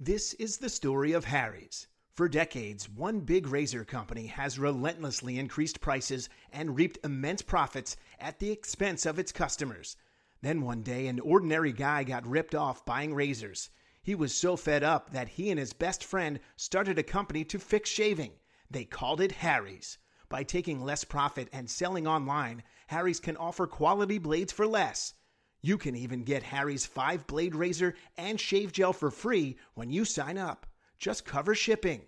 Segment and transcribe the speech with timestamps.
[0.00, 1.88] This is the story of Harry's.
[2.12, 8.38] For decades, one big razor company has relentlessly increased prices and reaped immense profits at
[8.38, 9.96] the expense of its customers.
[10.40, 13.70] Then one day, an ordinary guy got ripped off buying razors.
[14.00, 17.58] He was so fed up that he and his best friend started a company to
[17.58, 18.34] fix shaving.
[18.70, 19.98] They called it Harry's.
[20.28, 25.14] By taking less profit and selling online, Harry's can offer quality blades for less.
[25.60, 30.04] You can even get Harry's 5 blade razor and shave gel for free when you
[30.04, 30.66] sign up.
[30.98, 32.02] Just cover shipping.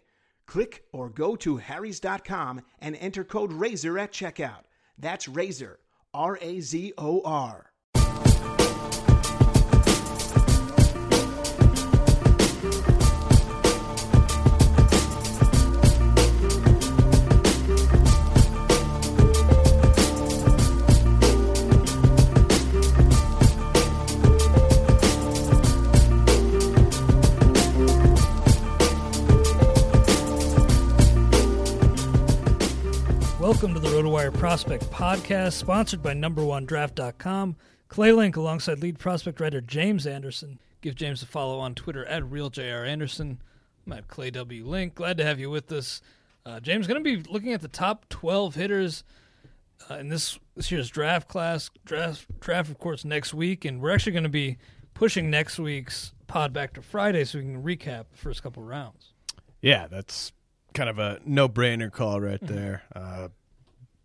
[0.46, 4.64] Click or go to harrys.com and enter code RAZOR at checkout.
[4.98, 5.78] That's RAZOR,
[6.12, 7.69] R A Z O R.
[34.20, 37.56] Welcome to the RotoWire Prospect Podcast, sponsored by NumberOneDraft.com.
[37.88, 40.58] Clay Link alongside lead prospect writer James Anderson.
[40.82, 43.38] Give James a follow on Twitter at RealJRAnderson.
[43.86, 44.66] I'm at Clay W.
[44.66, 44.94] Link.
[44.94, 46.02] Glad to have you with us.
[46.44, 49.04] Uh, James, going to be looking at the top 12 hitters
[49.90, 51.70] uh, in this this year's draft class.
[51.86, 54.58] Draft, draft, of course, next week, and we're actually going to be
[54.92, 59.14] pushing next week's pod back to Friday so we can recap the first couple rounds.
[59.62, 60.32] Yeah, that's
[60.74, 62.82] kind of a no-brainer call right there.
[62.94, 63.28] Uh,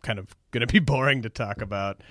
[0.06, 2.02] kind of going to be boring to talk about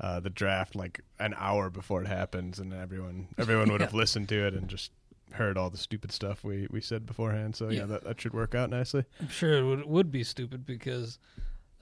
[0.00, 4.28] uh, the draft like an hour before it happens, and everyone everyone would have listened
[4.30, 4.90] to it and just
[5.32, 7.56] heard all the stupid stuff we, we said beforehand.
[7.56, 7.86] So yeah, Yeah.
[7.86, 9.04] that, that should work out nicely.
[9.20, 11.18] I'm sure it would, would be stupid because,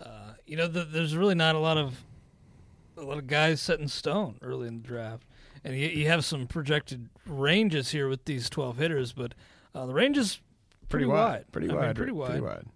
[0.01, 2.03] uh, you know, the, there's really not a lot of
[2.97, 5.27] a lot of guys set in stone early in the draft,
[5.65, 9.35] and you, you have some projected ranges here with these 12 hitters, but
[9.75, 10.41] uh, the range is
[10.91, 12.27] pretty, wide, pretty I mean, wide, pretty wide.
[12.29, 12.67] pretty wide.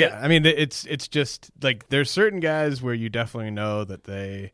[0.00, 0.20] Yeah.
[0.20, 4.52] I mean it's it's just like there's certain guys where you definitely know that they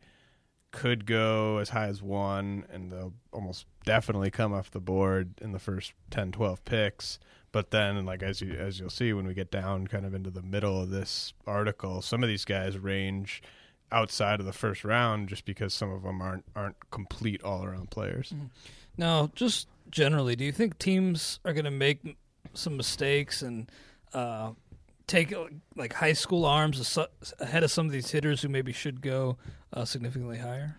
[0.73, 5.53] could go as high as one and they'll almost definitely come off the board in
[5.53, 7.19] the first 10 12 picks
[7.51, 10.31] but then like as you as you'll see when we get down kind of into
[10.31, 13.43] the middle of this article some of these guys range
[13.93, 17.91] outside of the first round just because some of them aren't aren't complete all around
[17.91, 18.33] players.
[18.97, 22.17] Now, just generally, do you think teams are going to make
[22.55, 23.71] some mistakes and
[24.13, 24.51] uh,
[25.11, 25.35] take
[25.77, 26.99] like high school arms
[27.41, 29.37] ahead of some of these hitters who maybe should go
[29.73, 30.77] uh, significantly higher?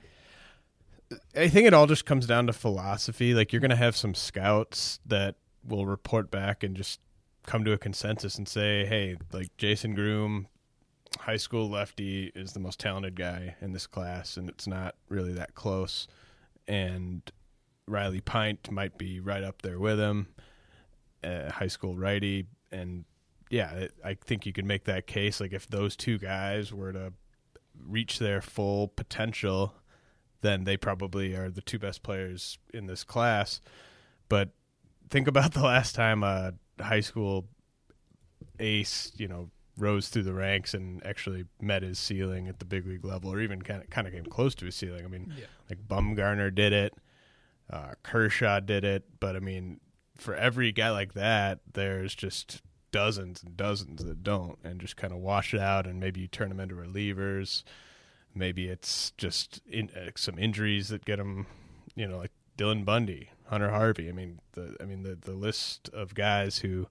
[1.35, 3.33] I think it all just comes down to philosophy.
[3.33, 5.35] Like you're going to have some scouts that
[5.67, 7.01] will report back and just
[7.45, 10.47] come to a consensus and say, "Hey, like Jason Groome,
[11.19, 15.33] high school lefty, is the most talented guy in this class, and it's not really
[15.33, 16.07] that close."
[16.67, 17.29] And
[17.87, 20.27] Riley Pint might be right up there with him,
[21.23, 23.03] high school righty, and
[23.51, 25.39] yeah, it, I think you could make that case.
[25.39, 27.13] Like if those two guys were to
[27.87, 29.73] reach their full potential,
[30.41, 33.61] then they probably are the two best players in this class.
[34.29, 34.49] But
[35.09, 37.47] think about the last time a high school
[38.59, 42.85] ace, you know, rose through the ranks and actually met his ceiling at the big
[42.85, 45.03] league level, or even kind of kind of came close to his ceiling.
[45.05, 45.45] I mean, Yeah.
[45.69, 46.93] like Bumgarner did it,
[47.69, 49.79] uh, Kershaw did it, but I mean,
[50.17, 55.13] for every guy like that, there's just dozens and dozens that don't, and just kind
[55.13, 57.63] of wash it out, and maybe you turn them into relievers.
[58.33, 61.47] Maybe it's just in, uh, some injuries that get them,
[61.95, 64.07] you know, like Dylan Bundy, Hunter Harvey.
[64.09, 66.87] I mean, the I mean the the list of guys who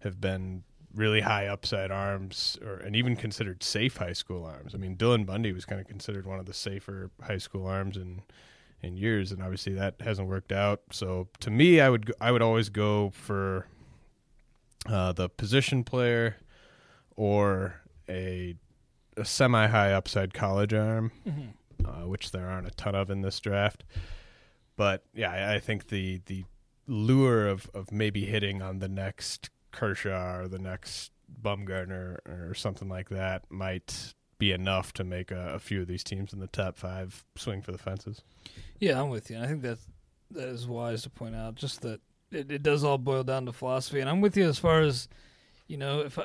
[0.00, 4.74] have been really high upside arms, or and even considered safe high school arms.
[4.74, 7.96] I mean, Dylan Bundy was kind of considered one of the safer high school arms
[7.96, 8.22] in
[8.82, 10.82] in years, and obviously that hasn't worked out.
[10.90, 13.66] So to me, I would I would always go for
[14.88, 16.36] uh, the position player
[17.16, 18.56] or a
[19.16, 21.12] a semi high upside college arm,
[21.84, 23.84] uh, which there aren't a ton of in this draft.
[24.76, 26.44] But yeah, I, I think the the
[26.86, 31.12] lure of of maybe hitting on the next Kershaw or the next
[31.42, 36.02] Bumgarner or something like that might be enough to make a, a few of these
[36.02, 38.22] teams in the top five swing for the fences.
[38.80, 39.38] Yeah, I'm with you.
[39.38, 39.78] I think that
[40.32, 41.54] that is wise to point out.
[41.54, 42.00] Just that
[42.34, 45.08] it, it does all boil down to philosophy, and I'm with you as far as
[45.68, 46.00] you know.
[46.00, 46.24] If I,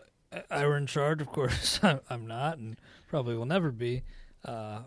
[0.50, 2.78] I were in charge, of course, I'm, not, and
[3.10, 4.04] probably will never be.
[4.44, 4.80] Uh,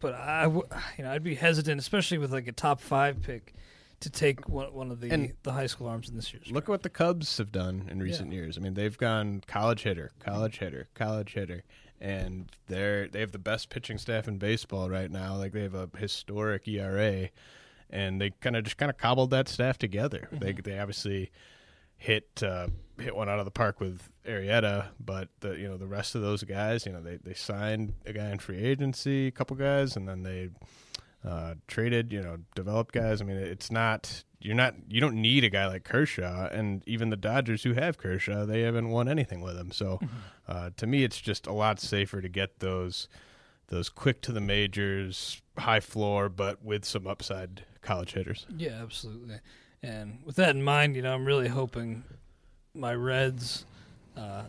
[0.00, 0.66] but I, w-
[0.98, 3.54] you know, I'd be hesitant, especially with like a top five pick,
[4.00, 6.50] to take one, one of the And- the high school arms in this year's.
[6.50, 8.58] Look at what the Cubs have done in recent years.
[8.58, 11.62] I mean, they've gone college hitter, college hitter, college hitter,
[12.00, 15.36] and they're they have the best pitching staff in baseball right now.
[15.36, 17.30] Like they have a historic ERA,
[17.90, 20.28] and they kind of just kind of cobbled that staff together.
[20.32, 21.30] They they obviously
[21.96, 25.86] hit uh, hit one out of the park with Arrieta, but the you know the
[25.86, 29.30] rest of those guys, you know, they they signed a guy in free agency, a
[29.30, 30.50] couple guys, and then they
[31.24, 33.20] uh, traded, you know, developed guys.
[33.20, 37.10] I mean, it's not you're not you don't need a guy like Kershaw, and even
[37.10, 39.72] the Dodgers who have Kershaw, they haven't won anything with him.
[39.72, 40.00] So,
[40.46, 43.08] uh, to me, it's just a lot safer to get those
[43.68, 48.46] those quick to the majors, high floor, but with some upside college hitters.
[48.56, 49.38] Yeah, absolutely.
[49.82, 52.04] And with that in mind, you know, I'm really hoping
[52.74, 53.66] my Reds
[54.16, 54.44] uh,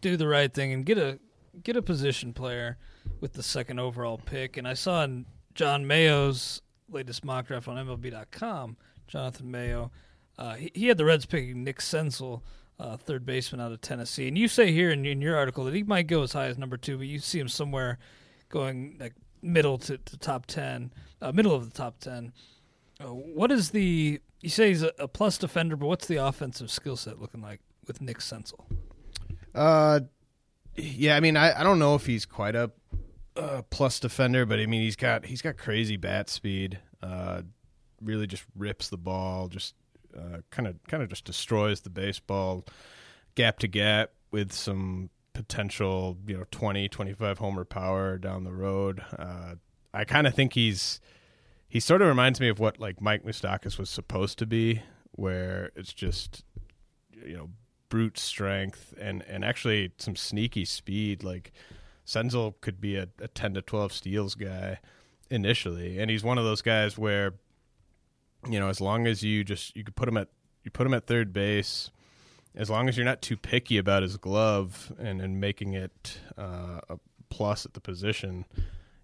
[0.00, 1.18] do the right thing and get a
[1.62, 2.76] get a position player
[3.20, 4.56] with the second overall pick.
[4.56, 6.60] And I saw in John Mayo's
[6.90, 8.76] latest mock draft on MLB.com,
[9.06, 9.90] Jonathan Mayo,
[10.38, 12.42] uh, he, he had the Reds picking Nick Senzel,
[12.78, 14.28] uh, third baseman out of Tennessee.
[14.28, 16.58] And you say here in, in your article that he might go as high as
[16.58, 17.98] number two, but you see him somewhere
[18.48, 20.92] going like middle to, to top ten,
[21.22, 22.32] uh, middle of the top ten.
[23.00, 24.20] Uh, what is the?
[24.40, 27.60] You say he's a, a plus defender, but what's the offensive skill set looking like
[27.86, 28.64] with Nick Senzel?
[29.54, 30.00] Uh,
[30.76, 32.70] yeah, I mean, I, I don't know if he's quite a
[33.36, 36.78] uh, plus defender, but I mean, he's got he's got crazy bat speed.
[37.02, 37.42] Uh,
[38.02, 39.74] really just rips the ball, just
[40.50, 42.64] kind of kind of just destroys the baseball
[43.34, 49.02] gap to gap with some potential, you know, 20, 25 homer power down the road.
[49.18, 49.54] Uh,
[49.92, 51.00] I kind of think he's
[51.74, 55.72] he sort of reminds me of what like Mike Moustakas was supposed to be, where
[55.74, 56.44] it's just
[57.10, 57.50] you know
[57.88, 61.24] brute strength and and actually some sneaky speed.
[61.24, 61.50] Like
[62.06, 64.78] Senzel could be a, a ten to twelve steals guy
[65.30, 67.34] initially, and he's one of those guys where
[68.48, 70.28] you know as long as you just you could put him at
[70.62, 71.90] you put him at third base.
[72.54, 76.78] As long as you're not too picky about his glove and, and making it uh,
[76.88, 78.44] a plus at the position,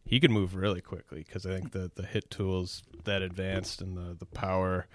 [0.04, 3.96] he could move really quickly because I think the, the hit tools that advanced and
[3.96, 4.86] the, the power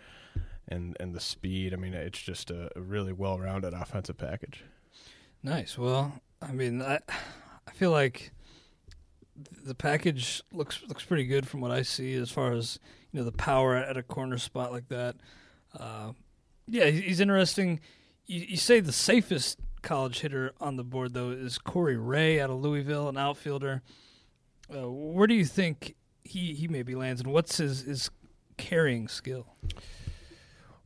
[0.68, 1.74] and and the speed.
[1.74, 4.64] I mean, it's just a, a really well rounded offensive package.
[5.44, 5.78] Nice.
[5.78, 7.00] Well, I mean, I
[7.68, 8.32] I feel like
[9.64, 12.80] the package looks looks pretty good from what I see as far as
[13.12, 15.16] you know the power at a corner spot like that.
[15.78, 16.14] Uh,
[16.68, 17.80] yeah, he's interesting.
[18.26, 22.50] You, you say the safest college hitter on the board though is Corey Ray out
[22.50, 23.84] of Louisville, an outfielder.
[24.74, 28.10] Uh, where do you think he he maybe lands, and what's his his
[28.58, 29.48] carrying skill?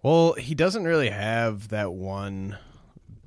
[0.02, 2.58] Well, he doesn't really have that one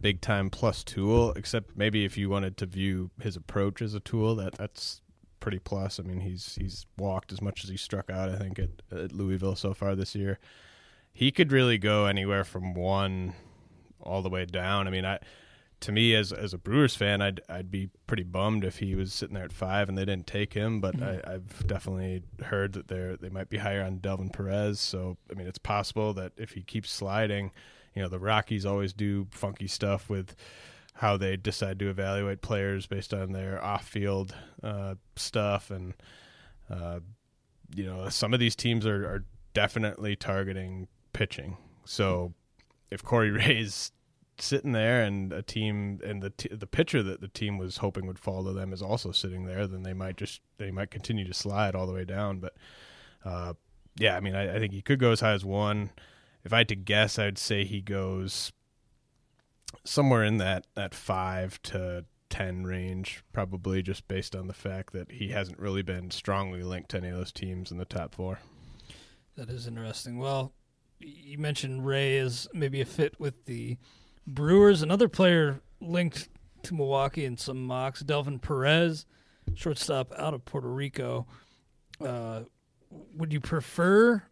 [0.01, 4.01] big time plus tool, except maybe if you wanted to view his approach as a
[4.01, 5.01] tool, that that's
[5.41, 5.99] pretty plus.
[5.99, 8.29] I mean, he's he's walked as much as he struck out.
[8.29, 10.39] I think at, at Louisville so far this year.
[11.15, 13.35] He could really go anywhere from one
[14.01, 14.87] all the way down.
[14.87, 15.19] I mean, I
[15.83, 19.13] to me as as a Brewers fan, I'd I'd be pretty bummed if he was
[19.13, 20.81] sitting there at five and they didn't take him.
[20.81, 21.29] But mm-hmm.
[21.29, 24.81] I, have definitely heard that they're they might be higher on Delvin Perez.
[24.81, 27.53] So I mean, it's possible that if he keeps sliding,
[27.95, 30.35] you know, the Rockies always do funky stuff with
[30.95, 35.95] how they decide to evaluate players based on their off-field uh, stuff, and
[36.71, 37.01] uh,
[37.75, 39.25] you know, some of these teams are, are
[39.55, 41.57] definitely targeting pitching.
[41.85, 42.35] So
[42.91, 43.93] if Corey Ray's
[44.43, 48.07] sitting there and a team and the t- the pitcher that the team was hoping
[48.07, 51.27] would fall to them is also sitting there, then they might just they might continue
[51.27, 52.41] to slide all the way down.
[52.41, 52.55] But
[53.25, 53.55] uh,
[53.97, 55.91] yeah, I mean, I, I, think he could go as high as one.
[56.45, 58.53] If I had to guess, I'd say he goes
[59.85, 65.13] somewhere in that that five to ten range, probably just based on the fact that
[65.13, 68.41] he hasn't really been strongly linked to any of those teams in the top four.
[69.37, 70.19] That is interesting.
[70.19, 70.53] Well,
[70.99, 73.79] you mentioned Ray is maybe a fit with the
[74.27, 74.83] Brewers.
[74.83, 76.29] Another player linked
[76.65, 79.07] to Milwaukee in some mocks, Delvin Perez,
[79.55, 81.27] shortstop out of Puerto Rico.
[82.01, 82.43] Uh,
[83.17, 84.23] would you prefer?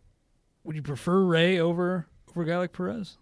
[0.65, 3.17] Would you prefer Ray over over a guy like Perez?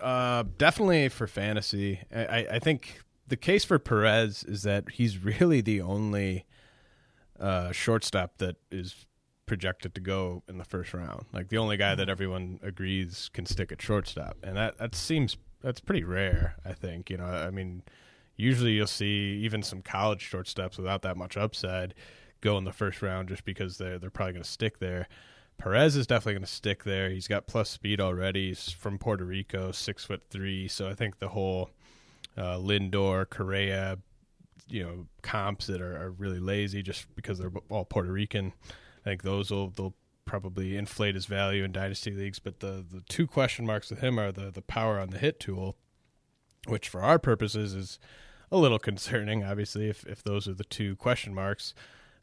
[0.00, 2.00] Uh, definitely for fantasy.
[2.14, 6.46] I, I think the case for Perez is that he's really the only
[7.38, 9.06] uh, shortstop that is
[9.50, 11.24] projected to go in the first round.
[11.32, 12.10] Like the only guy that mm-hmm.
[12.12, 16.54] everyone agrees can stick at shortstop, and that that seems that's pretty rare.
[16.64, 17.24] I think you know.
[17.24, 17.82] I mean,
[18.36, 21.94] usually you'll see even some college shortstops without that much upside
[22.40, 25.08] go in the first round just because they're they're probably going to stick there.
[25.58, 27.10] Perez is definitely going to stick there.
[27.10, 28.50] He's got plus speed already.
[28.50, 30.68] He's from Puerto Rico, six foot three.
[30.68, 31.70] So I think the whole
[32.38, 33.98] uh, Lindor, Correa,
[34.68, 38.52] you know, comps that are, are really lazy just because they're all Puerto Rican
[39.00, 42.38] I think those will they'll probably inflate his value in dynasty leagues.
[42.38, 45.40] But the the two question marks with him are the the power on the hit
[45.40, 45.76] tool,
[46.66, 47.98] which for our purposes is
[48.50, 49.44] a little concerning.
[49.44, 51.74] Obviously, if if those are the two question marks.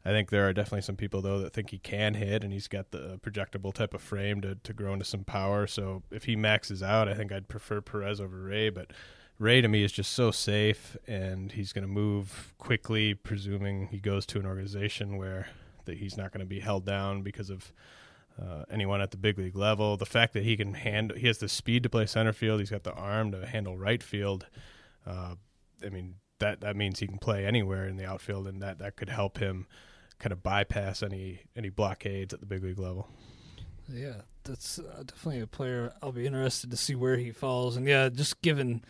[0.04, 2.68] I think there are definitely some people though that think he can hit, and he's
[2.68, 5.66] got the projectable type of frame to to grow into some power.
[5.66, 8.70] So if he maxes out, I think I'd prefer Perez over Ray.
[8.70, 8.92] But
[9.38, 13.98] Ray to me is just so safe, and he's going to move quickly, presuming he
[13.98, 15.48] goes to an organization where
[15.88, 17.72] that he's not going to be held down because of
[18.40, 19.96] uh, anyone at the big league level.
[19.96, 22.60] The fact that he can handle, he has the speed to play center field.
[22.60, 24.46] He's got the arm to handle right field.
[25.06, 25.34] Uh,
[25.84, 28.96] I mean, that that means he can play anywhere in the outfield, and that that
[28.96, 29.66] could help him
[30.18, 33.08] kind of bypass any any blockades at the big league level.
[33.88, 37.76] Yeah, that's uh, definitely a player I'll be interested to see where he falls.
[37.76, 38.84] And yeah, just given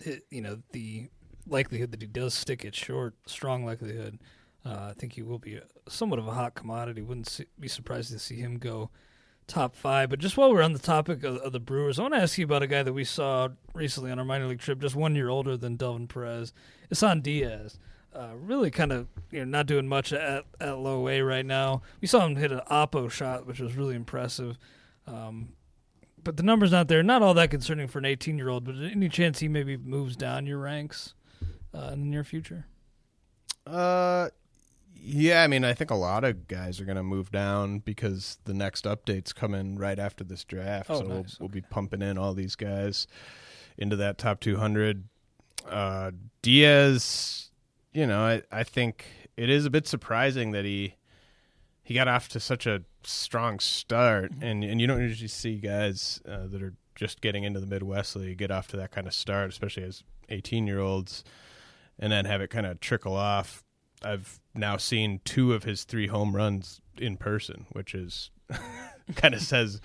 [0.00, 1.08] it, you know the
[1.46, 4.18] likelihood that he does stick it short, strong likelihood.
[4.64, 7.02] Uh, I think he will be a, somewhat of a hot commodity.
[7.02, 8.90] Wouldn't see, be surprised to see him go
[9.46, 10.08] top five.
[10.08, 12.38] But just while we're on the topic of, of, the Brewers, I want to ask
[12.38, 15.14] you about a guy that we saw recently on our minor league trip, just one
[15.14, 16.52] year older than Delvin Perez.
[16.90, 17.78] Isan Diaz.
[18.14, 21.82] Uh, really kind of you know not doing much at, at low A right now.
[22.00, 24.56] We saw him hit an oppo shot, which was really impressive.
[25.06, 25.48] Um,
[26.22, 27.02] but the number's not there.
[27.02, 28.64] Not all that concerning for an 18 year old.
[28.64, 31.14] But any chance he maybe moves down your ranks
[31.74, 32.66] uh, in the near future?
[33.66, 34.28] Uh,
[34.94, 38.38] yeah, I mean, I think a lot of guys are going to move down because
[38.44, 40.90] the next updates coming right after this draft.
[40.90, 41.08] Oh, so nice.
[41.08, 41.32] we'll, okay.
[41.40, 43.06] we'll, be pumping in all these guys
[43.76, 45.04] into that top 200.
[45.68, 47.50] Uh, Diaz,
[47.92, 50.94] you know, I, I think it is a bit surprising that he
[51.82, 54.42] he got off to such a strong start, mm-hmm.
[54.42, 58.16] and and you don't usually see guys uh, that are just getting into the Midwest
[58.16, 61.24] League get off to that kind of start, especially as 18 year olds,
[61.98, 63.64] and then have it kind of trickle off
[64.04, 68.30] I've now seen two of his three home runs in person, which is
[69.16, 69.80] kind of says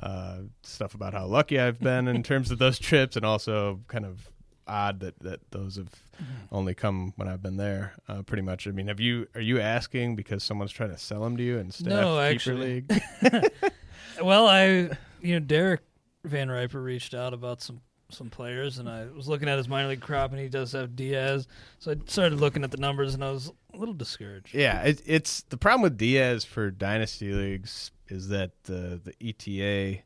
[0.00, 4.04] uh, stuff about how lucky I've been in terms of those trips, and also kind
[4.04, 4.30] of
[4.66, 6.54] odd that, that those have mm-hmm.
[6.54, 7.94] only come when I've been there.
[8.08, 8.66] Uh, pretty much.
[8.66, 11.58] I mean, have you are you asking because someone's trying to sell them to you
[11.58, 11.88] instead?
[11.88, 12.84] No, actually.
[14.22, 15.82] well, I you know Derek
[16.24, 19.88] Van Riper reached out about some some players, and I was looking at his minor
[19.88, 21.46] league crop, and he does have Diaz.
[21.78, 24.54] So I started looking at the numbers, and I was a little discouraged.
[24.54, 30.02] Yeah, it, it's the problem with Diaz for dynasty leagues is that the the ETA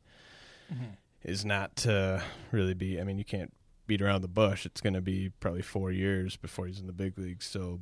[0.73, 0.85] mm-hmm.
[1.23, 3.01] is not to really be.
[3.01, 3.53] I mean, you can't
[3.87, 4.67] beat around the bush.
[4.67, 7.47] It's going to be probably four years before he's in the big leagues.
[7.47, 7.81] So,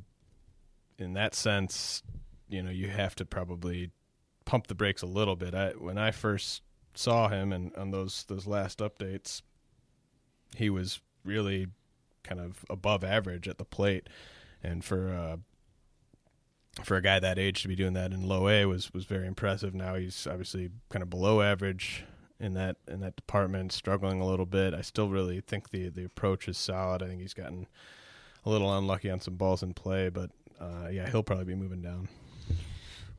[0.97, 2.03] in that sense,
[2.47, 3.91] you know, you have to probably
[4.45, 5.55] pump the brakes a little bit.
[5.55, 6.61] I when I first
[6.93, 9.41] saw him and on those those last updates
[10.55, 11.67] he was really
[12.23, 14.07] kind of above average at the plate,
[14.63, 15.37] and for uh,
[16.83, 19.27] for a guy that age to be doing that in low A was was very
[19.27, 19.73] impressive.
[19.73, 22.03] Now he's obviously kind of below average
[22.39, 24.73] in that in that department, struggling a little bit.
[24.73, 27.03] I still really think the the approach is solid.
[27.03, 27.67] I think he's gotten
[28.45, 31.81] a little unlucky on some balls in play, but uh, yeah, he'll probably be moving
[31.81, 32.07] down.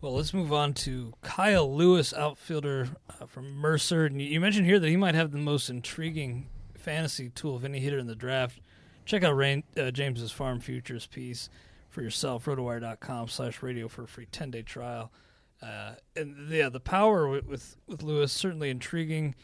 [0.00, 4.06] Well, let's move on to Kyle Lewis, outfielder uh, from Mercer.
[4.06, 6.48] And you mentioned here that he might have the most intriguing
[6.82, 8.60] fantasy tool of any hitter in the draft.
[9.04, 11.48] Check out Rain, uh, James's Farm Futures piece
[11.88, 15.12] for yourself, rotowire.com slash radio for a free 10-day trial.
[15.60, 19.34] Uh, and yeah, the power with, with, with Lewis certainly intriguing.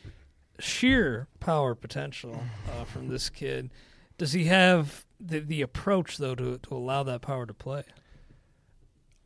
[0.61, 3.71] Sheer power potential uh, from this kid.
[4.16, 7.85] Does he have the the approach though to to allow that power to play?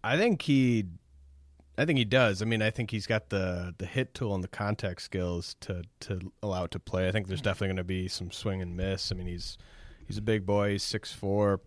[0.05, 0.85] I think he,
[1.79, 2.43] I think he does.
[2.43, 5.85] I mean, I think he's got the the hit tool and the contact skills to
[6.01, 7.09] to allow it to play.
[7.09, 9.11] I think there's definitely going to be some swing and miss.
[9.11, 9.57] I mean, he's
[10.07, 10.73] he's a big boy.
[10.73, 11.61] He's six four.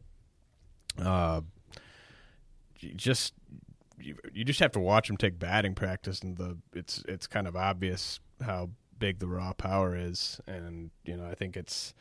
[0.99, 1.41] Uh,
[2.95, 3.33] just
[3.97, 7.47] you, you just have to watch him take batting practice, and the it's it's kind
[7.47, 8.69] of obvious how
[8.99, 11.95] big the raw power is, and you know I think it's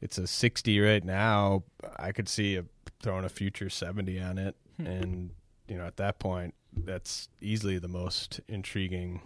[0.00, 1.64] it's a sixty right now.
[1.96, 2.64] I could see a,
[3.02, 5.30] throwing a future seventy on it, and
[5.68, 9.20] you know at that point that's easily the most intriguing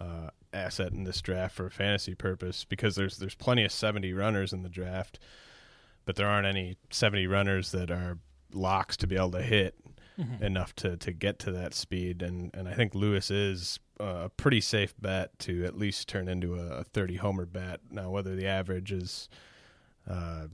[0.00, 4.12] uh, asset in this draft for a fantasy purpose because there's there's plenty of seventy
[4.12, 5.18] runners in the draft,
[6.04, 8.18] but there aren't any seventy runners that are
[8.52, 9.74] locks to be able to hit
[10.20, 10.44] Mm-hmm.
[10.44, 14.60] enough to to get to that speed and and I think Lewis is a pretty
[14.60, 18.46] safe bet to at least turn into a, a 30 homer bat now whether the
[18.46, 19.30] average is
[20.06, 20.48] uh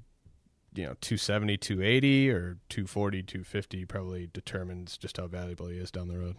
[0.75, 6.09] you know 270 280 or 240 250 probably determines just how valuable he is down
[6.09, 6.37] the road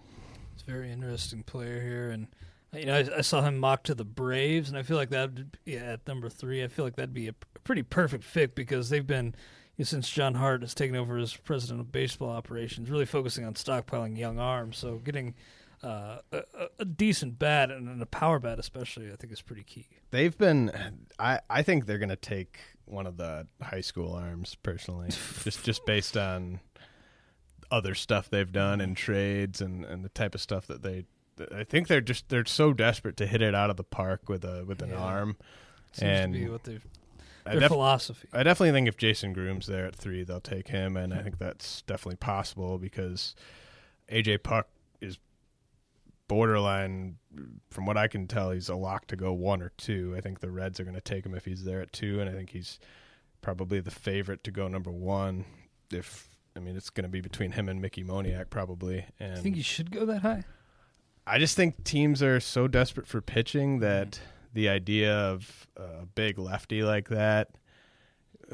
[0.54, 2.28] It's a very interesting player here, and
[2.74, 5.32] you know I, I saw him mock to the Braves, and I feel like that
[5.66, 6.64] yeah, at number three.
[6.64, 7.34] I feel like that'd be a
[7.64, 9.34] pretty perfect fit because they've been
[9.78, 13.46] you know, since John Hart has taken over as president of baseball operations, really focusing
[13.46, 14.78] on stockpiling young arms.
[14.78, 15.36] So getting
[15.82, 19.42] uh, a, a- a decent bat and, and a power bat, especially, I think is
[19.42, 19.88] pretty key.
[20.12, 20.70] they've been
[21.18, 25.10] I I think they're going to take one of the high school arms personally
[25.43, 26.60] just just based on
[27.71, 31.06] other stuff they've done and trades and and the type of stuff that they
[31.54, 34.43] I think they're just they're so desperate to hit it out of the park with
[34.43, 34.97] a with an Yeah.
[34.97, 35.38] arm
[35.91, 36.86] Seems And to be what they've
[37.45, 38.28] I def- philosophy.
[38.34, 41.39] I definitely think if Jason Groome's there at three, they'll take him, and I think
[41.39, 43.34] that's definitely possible because
[44.12, 44.67] AJ Puk
[45.02, 45.17] is
[46.30, 47.18] borderline.
[47.70, 50.13] From what I can tell, he's a lock to go one or two.
[50.18, 52.30] I think the Reds are going to take him if he's there at two, and
[52.30, 52.80] I think he's
[53.42, 55.44] probably the favorite to go number one.
[55.92, 59.42] If I mean, it's going to be between him and Mickey Moniak probably, and I
[59.42, 60.46] think he should go that high.
[61.28, 63.82] I just think teams are so desperate for pitching mm-hmm.
[63.82, 64.20] that
[64.54, 67.50] the idea of a big lefty like that,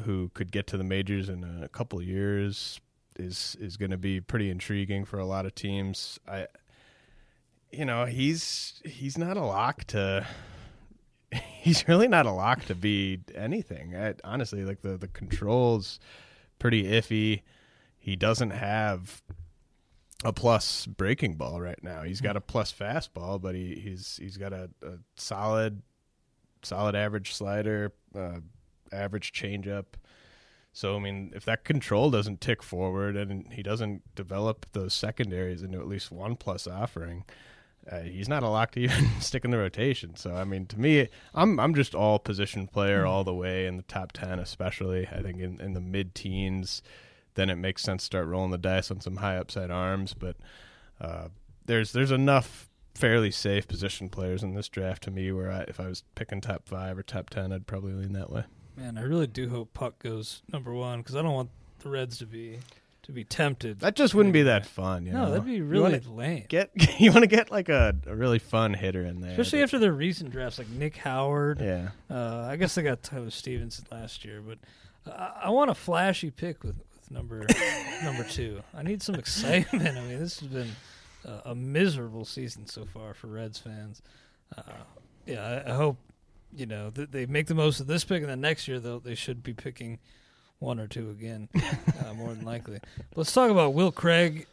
[0.04, 2.80] who could get to the majors in a couple of years,
[3.18, 6.20] is is going to be pretty intriguing for a lot of teams.
[6.28, 6.48] I,
[7.76, 10.26] you know, he's he's not a lock to.
[11.66, 13.96] He's really not a lock to be anything.
[13.96, 16.00] I, honestly, like the the controls,
[16.60, 17.42] pretty iffy.
[17.98, 19.24] He doesn't have
[20.24, 22.04] a plus breaking ball right now.
[22.04, 25.82] He's got a plus fastball, but he, he's he's got a, a solid
[26.62, 28.40] solid average slider, uh,
[28.92, 29.86] average changeup.
[30.72, 35.64] So I mean, if that control doesn't tick forward and he doesn't develop those secondaries
[35.64, 37.26] into at least one plus offering,
[37.92, 40.16] uh, he's not a lock to even stick in the rotation.
[40.16, 43.78] So I mean, to me, I'm I'm just all position player all the way in
[43.78, 45.08] the top ten, especially.
[45.08, 46.82] I think in, in the mid teens,
[47.36, 50.14] then it makes sense to start rolling the dice on some high upside arms.
[50.14, 50.36] But
[51.00, 51.28] uh,
[51.66, 55.80] there's there's enough fairly safe position players in this draft to me where I, if
[55.80, 58.46] I was picking top five or top ten, I'd probably lean that way.
[58.76, 62.18] Man, I really do hope Puk goes number one because I don't want the Reds
[62.18, 62.60] to be
[63.06, 63.80] to be tempted.
[63.80, 65.06] That just wouldn't be that fun.
[65.06, 65.30] You no, know?
[65.32, 66.46] that'd be You really wanna lame.
[66.50, 69.80] Get you want to get like a, a really fun hitter in there, Especially after
[69.80, 71.60] their recent drafts, like Nick Howard.
[71.62, 71.90] yeah.
[72.10, 74.58] Uh, I guess they got Tyler Stephenson last year, but
[75.12, 77.46] I, I want a flashy pick with, with number
[78.04, 78.62] number two.
[78.74, 79.98] I need some excitement.
[79.98, 80.72] I mean, this has been
[81.28, 84.02] uh, a miserable season so far for Reds fans.
[84.58, 84.62] Uh,
[85.28, 85.98] yeah, I, I hope
[86.56, 89.00] you know th- they make the most of this pick, and then next year they'll
[89.00, 90.00] they should be picking
[90.60, 92.80] one or two again, uh, more than likely.
[93.16, 94.48] Let's talk about Will Craig,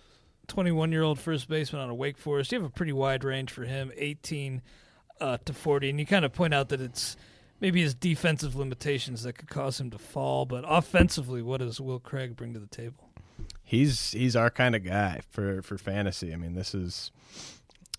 [0.49, 2.53] 21 year old first baseman out of Wake Forest.
[2.53, 4.63] You have a pretty wide range for him, 18
[5.21, 7.17] uh, to 40, and you kind of point out that it's
[7.61, 12.01] maybe his defensive limitations that could cause him to fall, but offensively, what does Will
[12.01, 13.13] Craig bring to the table?
[13.73, 16.33] he's he's our kind of guy for for fantasy.
[16.33, 17.11] I mean, this is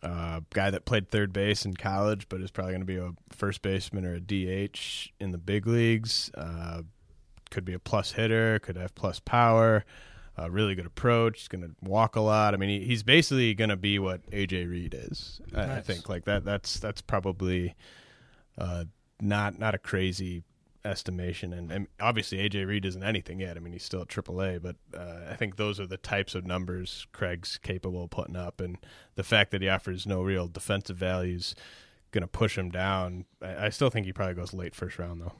[0.04, 3.12] a guy that played third base in college, but is probably going to be a
[3.30, 6.30] first baseman or a DH in the big leagues.
[6.36, 6.84] Uh,
[7.54, 9.86] could be a plus hitter, could have plus power.
[10.36, 11.42] a really good approach.
[11.42, 12.54] He's going to walk a lot.
[12.54, 15.40] I mean, he, he's basically going to be what AJ Reed is.
[15.56, 16.44] I, I think like that.
[16.44, 17.76] That's that's probably
[18.58, 18.86] uh,
[19.22, 20.44] not not a crazy
[20.84, 21.54] estimation.
[21.54, 23.56] And, and obviously, AJ Reed isn't anything yet.
[23.56, 26.46] I mean, he's still at AAA, but uh, I think those are the types of
[26.46, 28.60] numbers Craig's capable of putting up.
[28.60, 28.80] And
[29.16, 31.56] the fact that he offers no real defensive values
[32.12, 33.26] going to push him down.
[33.42, 35.34] I, I still think he probably goes late first round though.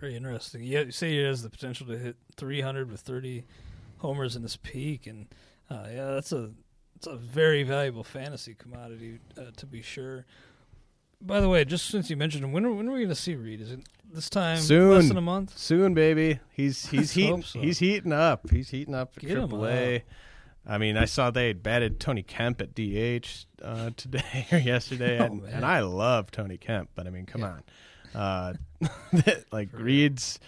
[0.00, 0.62] Very interesting.
[0.62, 3.44] Yeah, you say he has the potential to hit 300 with 30
[3.98, 5.26] homers in his peak, and
[5.70, 6.50] uh, yeah, that's a
[6.96, 10.24] it's a very valuable fantasy commodity uh, to be sure.
[11.20, 13.14] By the way, just since you mentioned him, when are, when are we going to
[13.14, 13.60] see Reed?
[13.60, 13.80] Is it
[14.12, 14.58] this time?
[14.58, 14.90] Soon.
[14.90, 15.58] less than a month.
[15.58, 16.38] Soon, baby.
[16.52, 17.60] He's he's heating so.
[17.60, 18.50] he's heating up.
[18.50, 20.02] He's heating up at Get AAA.
[20.66, 23.26] I mean, I saw they had batted Tony Kemp at DH
[23.62, 27.40] uh, today or yesterday, Oh, and, and I love Tony Kemp, but I mean, come
[27.40, 27.48] Yeah.
[27.52, 27.62] on,
[28.14, 28.54] uh,
[29.52, 30.38] like Reed's.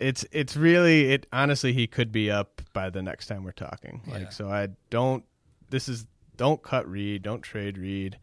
[0.00, 1.26] It's it's really it.
[1.32, 4.00] Honestly, he could be up by the next time we're talking.
[4.06, 4.14] Yeah.
[4.14, 5.24] Like, so I don't.
[5.70, 7.22] This is don't cut Reed.
[7.22, 8.18] Don't trade Reed.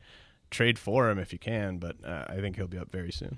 [0.50, 3.38] Trade for him if you can, but uh, I think he'll be up very soon.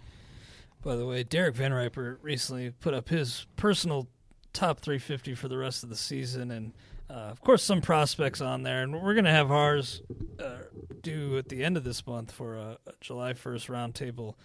[0.84, 4.08] By the way, Derek Van Riper recently put up his personal
[4.54, 6.74] top 350 for the rest of the season, and
[7.10, 8.84] uh, of course, some prospects on there.
[8.84, 10.02] And we're going to have ours
[10.40, 10.58] uh,
[11.02, 14.36] due at the end of this month for a, a July 1st roundtable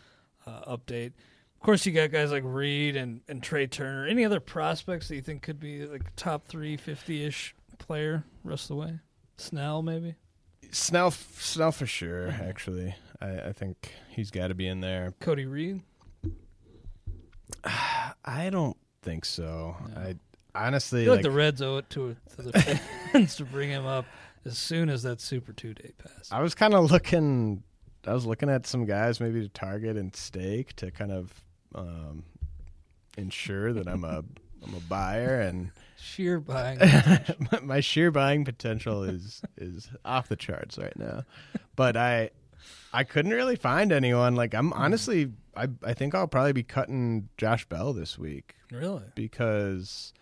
[0.46, 1.12] uh, update.
[1.56, 4.06] Of course, you got guys like Reed and, and Trea Turner.
[4.06, 8.68] Any other prospects that you think could be like top 350 ish player rest of
[8.68, 8.98] the way?
[9.36, 10.16] Snell, maybe?
[10.70, 12.28] Snell, Snell for sure.
[12.28, 15.14] Actually, I, I think he's got to be in there.
[15.20, 15.82] Cody Reed?
[18.24, 19.76] I don't think so.
[19.94, 20.00] No.
[20.00, 20.14] I
[20.54, 22.52] I honestly feel like, like, the Reds owe it to, to the
[23.12, 24.04] fans to bring him up
[24.44, 26.28] as soon as that Super Two Day passes.
[26.30, 27.62] I was kind of looking.
[28.06, 31.32] I was looking at some guys maybe to target and stake to kind of
[31.74, 32.24] um,
[33.16, 34.24] ensure that I'm a
[34.64, 36.78] I'm a buyer and Sheer buying.
[37.52, 41.22] my- my sheer buying potential is is off the charts right now.
[41.76, 42.30] But I
[42.92, 44.34] I couldn't really find anyone.
[44.34, 48.54] Like I'm honestly I I think I'll probably be cutting Josh Bell this week.
[48.72, 49.04] really?
[49.14, 50.12] because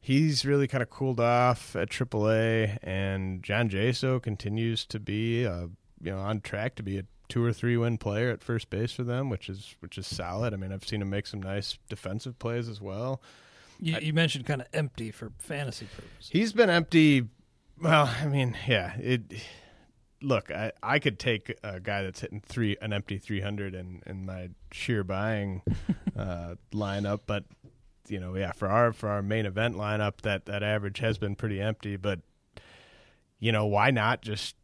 [0.00, 5.68] he's really kind of cooled off at AAA, and John Jaso continues to be, uh,
[6.02, 8.92] you know, on track to be a two or three win player at first base
[8.92, 10.52] for them, which is which is solid.
[10.52, 13.20] I mean, I've seen him make some nice defensive plays as well.
[13.80, 16.30] You, I- you mentioned kind of empty for fantasy purposes.
[16.30, 17.28] He's been empty.
[17.80, 18.94] Well, I mean, yeah.
[18.96, 19.22] It.
[20.20, 24.02] Look, I, I could take a guy that's hitting three an empty three hundred in,
[24.06, 25.62] in my sheer buying
[26.16, 27.42] uh, lineup, but
[28.08, 31.34] you know, yeah, for our for our main event lineup, that that average has been
[31.34, 31.96] pretty empty.
[31.96, 32.20] But
[33.40, 34.54] you know, why not just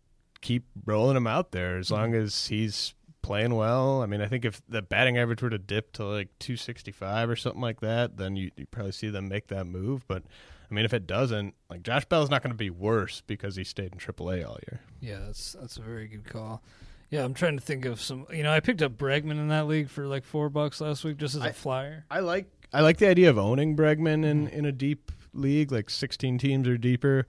[0.41, 2.25] keep rolling him out there as long mm-hmm.
[2.25, 4.03] as he's playing well?
[4.03, 6.93] I mean, I think if the batting average were to dip to like two sixty
[6.93, 10.07] five or something like that, then you you probably see them make that move.
[10.07, 10.23] But
[10.71, 13.65] I mean, if it doesn't, like Josh Bell's not going to be worse because he
[13.65, 14.81] stayed in AAA all year.
[15.01, 16.63] Yeah, that's that's a very good call.
[17.11, 18.27] Yeah, I'm trying to think of some.
[18.31, 21.17] You know, I picked up Bregman in that league for like four bucks last week,
[21.17, 22.05] just as a flyer.
[22.11, 24.59] I like I like the idea of owning Bregman in, mm-hmm.
[24.59, 27.27] in a deep league, like 16 teams or deeper.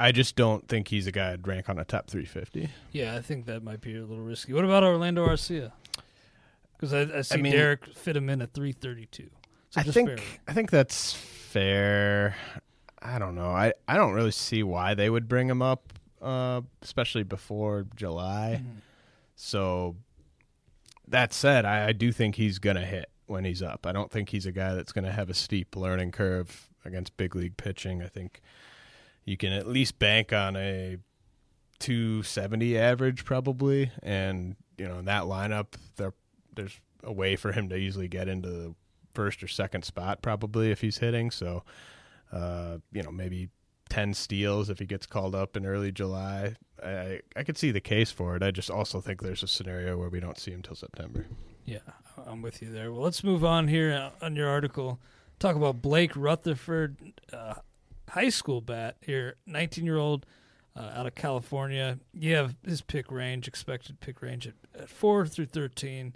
[0.00, 2.70] I just don't think he's a guy I'd rank on a top 350.
[2.92, 4.52] Yeah, I think that might be a little risky.
[4.52, 5.72] What about Orlando Arcia?
[6.76, 9.28] Because I, I see mean- Derek fit him in at 332.
[9.70, 10.22] So I think barely.
[10.48, 12.34] I think that's fair.
[13.00, 13.50] I don't know.
[13.50, 18.62] I, I don't really see why they would bring him up, uh, especially before July.
[18.62, 18.80] Mhm.
[19.36, 19.96] So
[21.08, 23.86] that said, I, I do think he's gonna hit when he's up.
[23.86, 27.34] I don't think he's a guy that's gonna have a steep learning curve against big
[27.36, 28.02] league pitching.
[28.02, 28.40] I think
[29.30, 30.98] you can at least bank on a
[31.78, 36.12] 270 average probably, and you know in that lineup there
[36.56, 38.74] there's a way for him to easily get into the
[39.14, 41.30] first or second spot probably if he's hitting.
[41.30, 41.62] So
[42.32, 43.50] uh, you know maybe
[43.88, 46.56] 10 steals if he gets called up in early July.
[46.84, 48.42] I I could see the case for it.
[48.42, 51.26] I just also think there's a scenario where we don't see him till September.
[51.64, 51.78] Yeah,
[52.26, 52.90] I'm with you there.
[52.90, 54.98] Well, let's move on here uh, on your article.
[55.38, 56.96] Talk about Blake Rutherford,
[57.32, 57.54] uh,
[58.10, 60.26] high school bat here, 19 year old
[60.76, 61.98] uh, out of California.
[62.12, 66.14] You have his pick range, expected pick range at, at 4 through 13.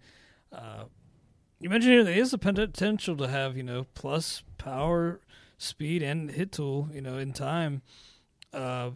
[0.53, 0.85] Uh,
[1.61, 5.21] you mentioned here there is a potential to have, you know, plus power,
[5.59, 7.83] speed, and hit tool, you know, in time.
[8.53, 8.91] Uh,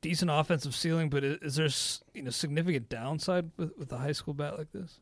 [0.00, 1.68] decent offensive ceiling, but is, there,
[2.14, 5.00] you know, significant downside with, with a high school bat like this?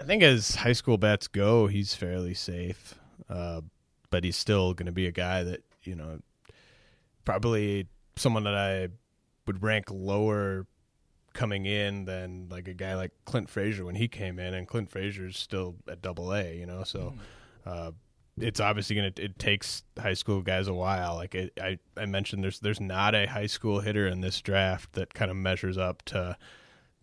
[0.00, 2.94] I think as high school bats go, he's fairly safe,
[3.28, 3.60] uh,
[4.10, 6.20] but he's still going to be a guy that you know
[7.24, 8.88] probably someone that I
[9.46, 10.66] would rank lower
[11.32, 14.90] coming in than like a guy like Clint Frazier when he came in, and Clint
[14.90, 16.84] Frazier's still at Double A, you know.
[16.84, 17.14] So
[17.66, 17.92] uh,
[18.36, 21.14] it's obviously gonna it takes high school guys a while.
[21.14, 24.92] Like it, I I mentioned, there's there's not a high school hitter in this draft
[24.94, 26.36] that kind of measures up to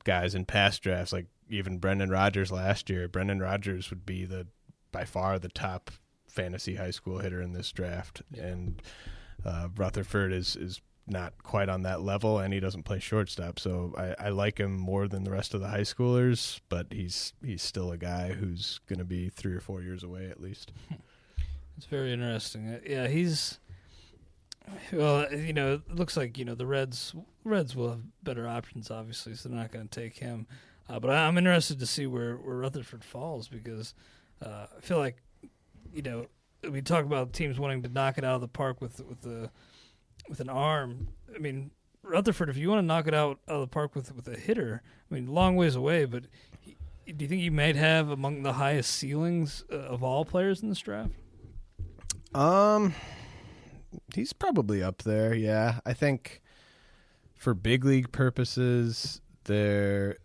[0.03, 1.13] guys in past drafts.
[1.13, 4.47] Like even Brendan Rodgers last year, Brendan Rodgers would be the
[4.91, 5.91] by far the top
[6.37, 8.79] fantasy high school hitter in this draft, and
[9.43, 13.59] uh, Rutherford is is not quite on that level, and he doesn't play shortstop.
[13.59, 17.33] So I, I like him more than the rest of the high schoolers, but he's
[17.43, 20.71] he's still a guy who's going to be three or four years away at least.
[21.77, 22.67] It's very interesting.
[22.69, 23.59] Uh, Yeah, he's
[24.91, 25.31] well.
[25.31, 27.13] You know, it looks like you know the Reds.
[27.43, 30.47] Reds will have better options, obviously, so they're not going to take him.
[30.89, 33.93] Uh, but I'm interested to see where where Rutherford falls because
[34.43, 35.17] uh, I feel like
[35.93, 36.25] you know
[36.69, 39.49] we talk about teams wanting to knock it out of the park with with the
[40.29, 41.07] with an arm.
[41.33, 41.71] I mean,
[42.03, 44.81] Rutherford, if you want to knock it out of the park with with a hitter,
[45.09, 46.23] I mean, long ways away, but.
[46.61, 46.75] he-
[47.13, 50.67] Do you think he might have among the highest ceilings uh, of all players in
[50.67, 51.11] this draft?
[52.33, 52.93] Um,
[54.13, 55.33] he's probably up there.
[55.33, 56.41] Yeah, I think
[57.35, 60.17] for big league purposes, there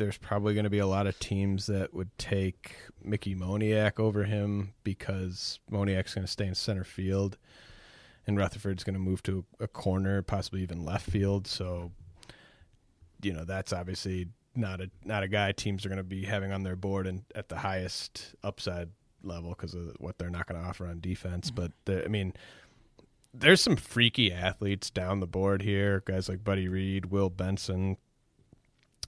[0.00, 4.24] there's probably going to be a lot of teams that would take Mickey Moniak over
[4.24, 7.36] him because Moniak's going to stay in center field,
[8.26, 11.46] and Rutherford's going to move to a corner, possibly even left field.
[11.46, 11.92] So,
[13.20, 16.50] you know, that's obviously not a not a guy teams are going to be having
[16.50, 18.88] on their board and at the highest upside
[19.22, 21.50] level because of what they're not going to offer on defense.
[21.50, 21.66] Mm-hmm.
[21.84, 22.32] But I mean,
[23.34, 26.02] there's some freaky athletes down the board here.
[26.06, 27.98] Guys like Buddy Reed, Will Benson,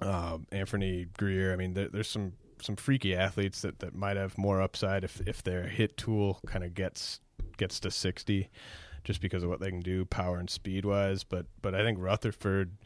[0.01, 1.53] uh, Anfernee Grier.
[1.53, 5.21] I mean, there, there's some some freaky athletes that, that might have more upside if
[5.27, 7.21] if their hit tool kind of gets
[7.57, 8.49] gets to 60
[9.05, 11.99] just because of what they can do power and speed wise but but I think
[12.01, 12.77] Rutherford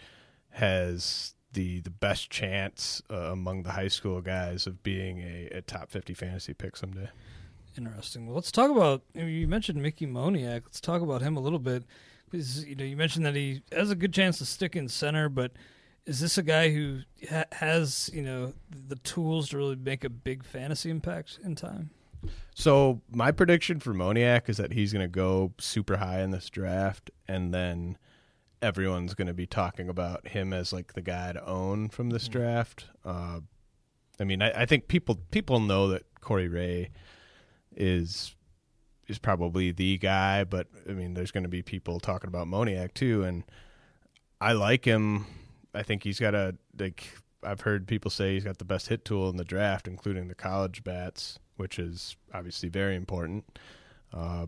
[0.50, 5.60] has the the best chance uh, among the high school guys of being a, a
[5.60, 7.08] top 50 fantasy pick someday
[7.76, 8.26] Interesting.
[8.26, 9.02] Well, let's talk about.
[9.14, 10.62] You mentioned Mickey Moniak.
[10.64, 11.84] Let's talk about him a little bit.
[12.30, 15.28] Because you know, you mentioned that he has a good chance to stick in center,
[15.28, 15.52] but
[16.06, 20.10] is this a guy who ha- has you know the tools to really make a
[20.10, 21.90] big fantasy impact in time?
[22.54, 26.48] So my prediction for Moniak is that he's going to go super high in this
[26.48, 27.98] draft, and then
[28.62, 32.28] everyone's going to be talking about him as like the guy to own from this
[32.28, 32.86] draft.
[33.04, 33.40] Uh,
[34.18, 36.90] I mean, I, I think people people know that Corey Ray
[37.76, 38.34] is
[39.08, 42.94] is probably the guy, but I mean, there's going to be people talking about Moniak
[42.94, 43.44] too, and
[44.40, 45.26] I like him.
[45.76, 47.08] I think he's got a like.
[47.42, 50.34] I've heard people say he's got the best hit tool in the draft, including the
[50.34, 53.58] college bats, which is obviously very important.
[54.12, 54.46] Uh,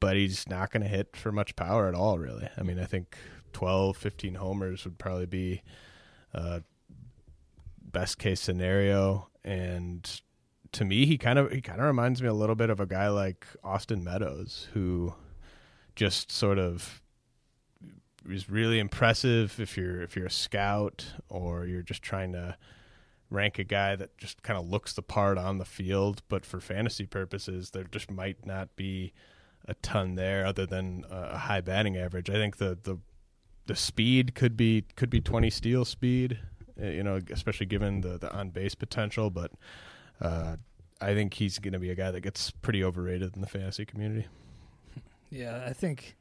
[0.00, 2.48] but he's not going to hit for much power at all, really.
[2.56, 3.16] I mean, I think
[3.52, 5.62] 12, 15 homers would probably be
[6.34, 6.60] uh,
[7.80, 9.28] best case scenario.
[9.44, 10.20] And
[10.72, 12.86] to me, he kind of he kind of reminds me a little bit of a
[12.86, 15.14] guy like Austin Meadows, who
[15.94, 17.01] just sort of
[18.28, 22.56] is really impressive if you're if you're a scout or you're just trying to
[23.30, 26.60] rank a guy that just kind of looks the part on the field, but for
[26.60, 29.12] fantasy purposes, there just might not be
[29.66, 32.28] a ton there other than a high batting average.
[32.28, 32.98] I think the the
[33.66, 36.38] the speed could be could be 20 steal speed,
[36.80, 39.52] uh, you know, especially given the the on base potential, but
[40.20, 40.56] uh,
[41.00, 43.84] I think he's going to be a guy that gets pretty overrated in the fantasy
[43.84, 44.26] community.
[45.30, 46.16] Yeah, I think.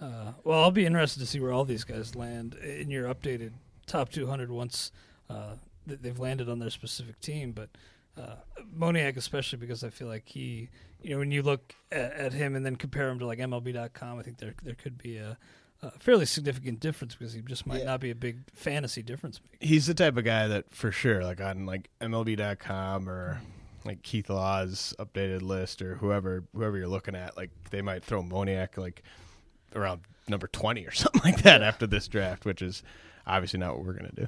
[0.00, 3.52] Uh, well, I'll be interested to see where all these guys land in your updated
[3.86, 4.92] top 200 once
[5.30, 5.54] uh,
[5.88, 7.52] th- they've landed on their specific team.
[7.52, 7.70] But
[8.16, 8.36] uh,
[8.78, 10.68] Moniak, especially because I feel like he,
[11.02, 14.18] you know, when you look at, at him and then compare him to like MLB.com,
[14.18, 15.38] I think there there could be a,
[15.82, 17.84] a fairly significant difference because he just might Yeah.
[17.86, 19.64] not be a big fantasy difference maker.
[19.66, 23.40] He's the type of guy that for sure, like on like MLB.com or
[23.84, 28.22] like Keith Law's updated list or whoever whoever you're looking at, like they might throw
[28.22, 29.02] Moniak like
[29.76, 32.82] around number twenty or something like that after this draft, which is
[33.26, 34.26] obviously not what we're gonna do.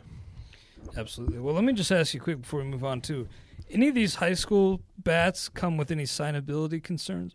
[0.96, 1.38] Absolutely.
[1.40, 3.26] Well, let me just ask you quick before we move on to
[3.70, 7.34] Any of these high school bats come with any signability concerns?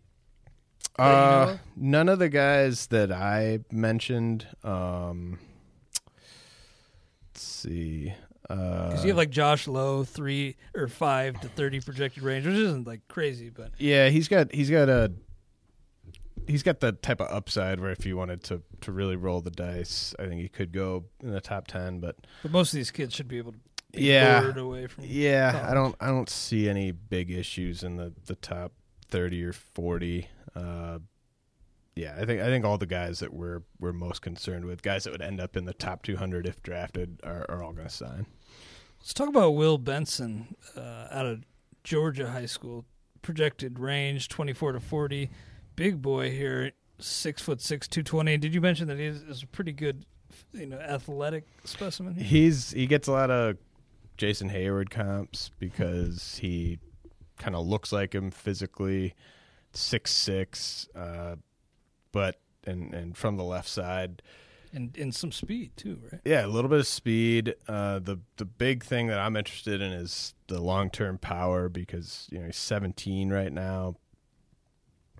[0.96, 4.46] That you know Uh, none of the guys that I mentioned.
[4.64, 5.38] Um,
[7.32, 8.14] let's see.
[8.48, 12.56] Uh, Because you have like Josh Lowe, three or five to thirty projected range, which
[12.56, 15.12] isn't like crazy, but yeah, he's got he's got a
[16.46, 19.50] he's got the type of upside where if you wanted to to really roll the
[19.50, 22.00] dice, I think he could go in the top ten.
[22.00, 23.58] But but most of these kids should be able to
[23.92, 24.52] be Yeah.
[24.56, 25.04] away from.
[25.06, 28.72] yeah, I don't I don't see any big issues in the the top
[29.08, 30.28] thirty or forty.
[30.54, 30.98] Uh,
[31.96, 35.04] yeah, I think I think all the guys that we're we're most concerned with, guys
[35.04, 37.86] that would end up in the top two hundred if drafted, are, are all going
[37.88, 38.26] to sign.
[39.00, 41.44] Let's talk about Will Benson uh, out of
[41.84, 42.84] Georgia High School.
[43.22, 45.30] projected range 24 to 40.
[45.76, 48.36] Big boy here, six foot six, 220.
[48.38, 50.04] Did you mention that he is, a pretty good,
[50.52, 52.14] you know, athletic specimen?
[52.14, 53.56] He's he gets a lot of
[54.16, 56.78] Jason Heyward comps because he
[57.38, 59.14] kind of looks like him physically,
[59.72, 61.36] six six, uh,
[62.12, 64.22] but and and from the left side.
[64.72, 66.20] And, and some speed too, right?
[66.24, 67.54] Yeah, a little bit of speed.
[67.68, 72.28] Uh, the the big thing that I'm interested in is the long term power because
[72.32, 73.94] you know he's 17 right now,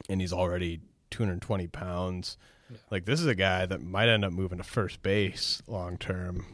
[0.09, 0.81] and he's already
[1.11, 2.37] 220 pounds.
[2.71, 2.79] Yeah.
[2.91, 6.45] Like this is a guy that might end up moving to first base long term,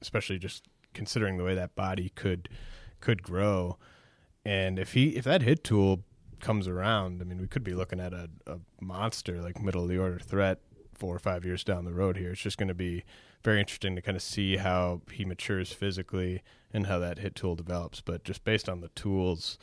[0.00, 2.48] especially just considering the way that body could
[3.00, 3.78] could grow.
[4.44, 6.04] And if he if that hit tool
[6.40, 9.88] comes around, I mean, we could be looking at a, a monster like middle of
[9.88, 10.60] the order threat
[10.94, 12.32] four or five years down the road here.
[12.32, 13.04] It's just going to be
[13.44, 17.54] very interesting to kind of see how he matures physically and how that hit tool
[17.54, 18.00] develops.
[18.00, 19.58] But just based on the tools,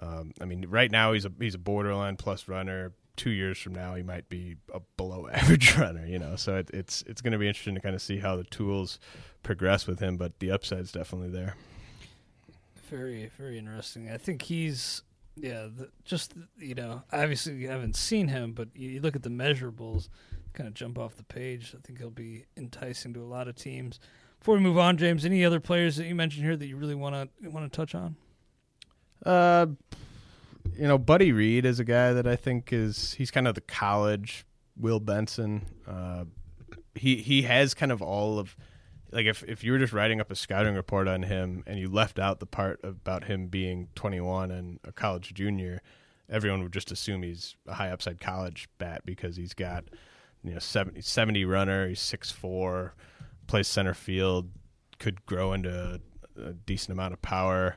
[0.00, 2.92] um, I mean, right now he's a he's a borderline plus runner.
[3.16, 6.06] Two years from now, he might be a below average runner.
[6.06, 8.36] You know, so it, it's it's going to be interesting to kind of see how
[8.36, 9.00] the tools
[9.42, 10.16] progress with him.
[10.16, 11.56] But the upside's definitely there.
[12.88, 14.10] Very very interesting.
[14.10, 15.02] I think he's
[15.36, 19.30] yeah, the, just you know, obviously you haven't seen him, but you look at the
[19.30, 20.08] measurables
[20.52, 21.74] kind of jump off the page.
[21.76, 24.00] I think he'll be enticing to a lot of teams.
[24.38, 26.94] Before we move on, James, any other players that you mentioned here that you really
[26.94, 28.16] want to want to touch on?
[29.24, 29.66] Uh,
[30.76, 33.60] you know, Buddy Reed is a guy that I think is he's kind of the
[33.60, 35.66] college Will Benson.
[35.86, 36.24] Uh,
[36.94, 38.56] he he has kind of all of
[39.12, 41.88] like if if you were just writing up a scouting report on him and you
[41.88, 45.82] left out the part about him being 21 and a college junior,
[46.28, 49.84] everyone would just assume he's a high upside college bat because he's got
[50.44, 51.88] you know 70, 70 runner.
[51.88, 52.94] He's six four,
[53.46, 54.50] plays center field,
[54.98, 56.00] could grow into
[56.36, 57.76] a decent amount of power,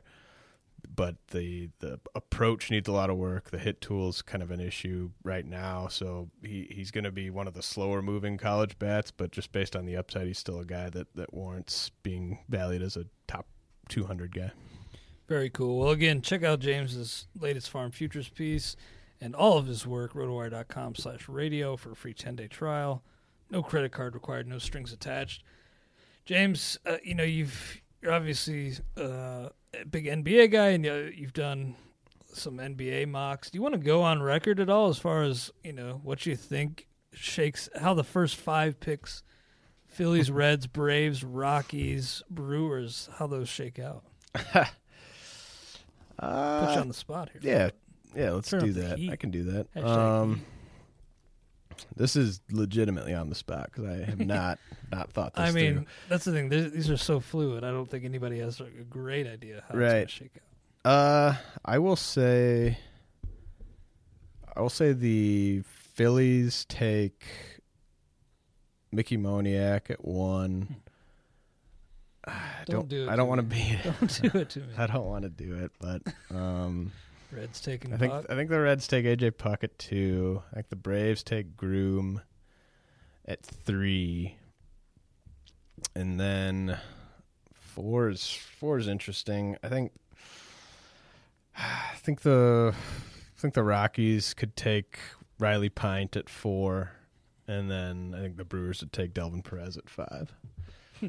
[1.02, 3.50] but the the approach needs a lot of work.
[3.50, 7.32] The hit tool's kind of an issue right now, so he, he's going to be
[7.32, 9.10] one of the slower moving college bats.
[9.10, 12.84] But just based on the upside, he's still a guy that that warrants being valued
[12.84, 13.48] as a top
[13.90, 14.52] 200 guy.
[15.28, 15.80] Very cool.
[15.80, 18.76] Well, again, check out James's latest farm futures piece
[19.20, 23.02] and all of his work, rotowire.com slash radio for a free 10-day trial.
[23.50, 25.42] No credit card required, no strings attached.
[26.26, 29.50] James, uh, you know, you've, you're obviously uh,
[29.90, 31.76] big NBA guy, and uh, you've done
[32.34, 33.50] some NBA mocks.
[33.50, 36.26] Do you want to go on record at all as far as, you know, what
[36.26, 39.24] you think shakes, how the first five picks,
[39.88, 44.04] Phillies, Reds, Braves, Rockies, Brewers, how those shake out?
[44.36, 44.66] uh,
[46.66, 47.42] Put you on the spot here.
[47.44, 47.70] Yeah,
[48.16, 49.00] yeah, let's Turn do that.
[49.12, 49.84] I can do that.
[49.84, 50.42] Um,
[51.96, 54.60] this is legitimately on the spot because I have not
[54.92, 55.86] not thought this I mean, through.
[56.10, 56.50] that's the thing.
[56.50, 57.64] These are so fluid.
[57.64, 59.98] I don't think anybody has a great idea how right.
[59.98, 60.92] it's shake out.
[60.92, 62.78] Uh, I will say,
[64.56, 65.64] I will say the
[65.94, 67.24] Phillies take
[68.92, 70.78] Mickey Moniak at one.
[72.26, 72.34] I
[72.66, 73.10] don't, don't do it.
[73.10, 73.80] I don't want to be.
[73.84, 74.74] Don't do it to me.
[74.78, 76.92] I don't want to do it, but um,
[77.32, 77.94] Reds taking.
[77.94, 78.26] I think Puk.
[78.30, 80.42] I think the Reds take AJ Puk at two.
[80.52, 82.22] I think the Braves take Groome
[83.26, 84.36] at three,
[85.96, 86.78] and then
[87.54, 89.58] four is four is interesting.
[89.64, 89.92] I think.
[91.58, 95.00] I think the I think the Rockies could take
[95.40, 96.92] Riley Pint at four,
[97.48, 100.32] and then I think the Brewers would take Delvin Perez at five.
[101.00, 101.08] Hmm.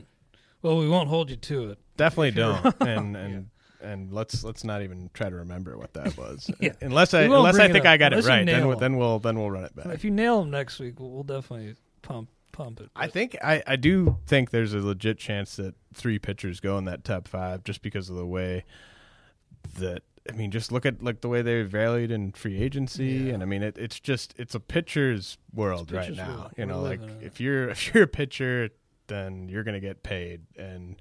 [0.63, 1.79] Well, we won't hold you to it.
[1.97, 2.75] Definitely don't.
[2.81, 3.51] and and
[3.83, 6.51] and let's let's not even try to remember what that was.
[6.61, 6.73] yeah.
[6.81, 9.39] Unless I unless I think I got unless it right, then we'll, then we'll then
[9.39, 9.87] we'll run it back.
[9.87, 12.91] If you nail them next week, we'll, we'll definitely pump pump it.
[12.95, 13.03] But.
[13.03, 16.85] I think I I do think there's a legit chance that three pitchers go in
[16.87, 18.65] that top five just because of the way
[19.79, 23.35] that I mean, just look at like the way they're valued in free agency, yeah.
[23.35, 26.37] and I mean, it, it's just it's a pitcher's world it's right now.
[26.37, 26.53] World.
[26.57, 28.71] You know, like if you're if you're a pitcher,
[29.09, 30.97] then you're going to get paid, and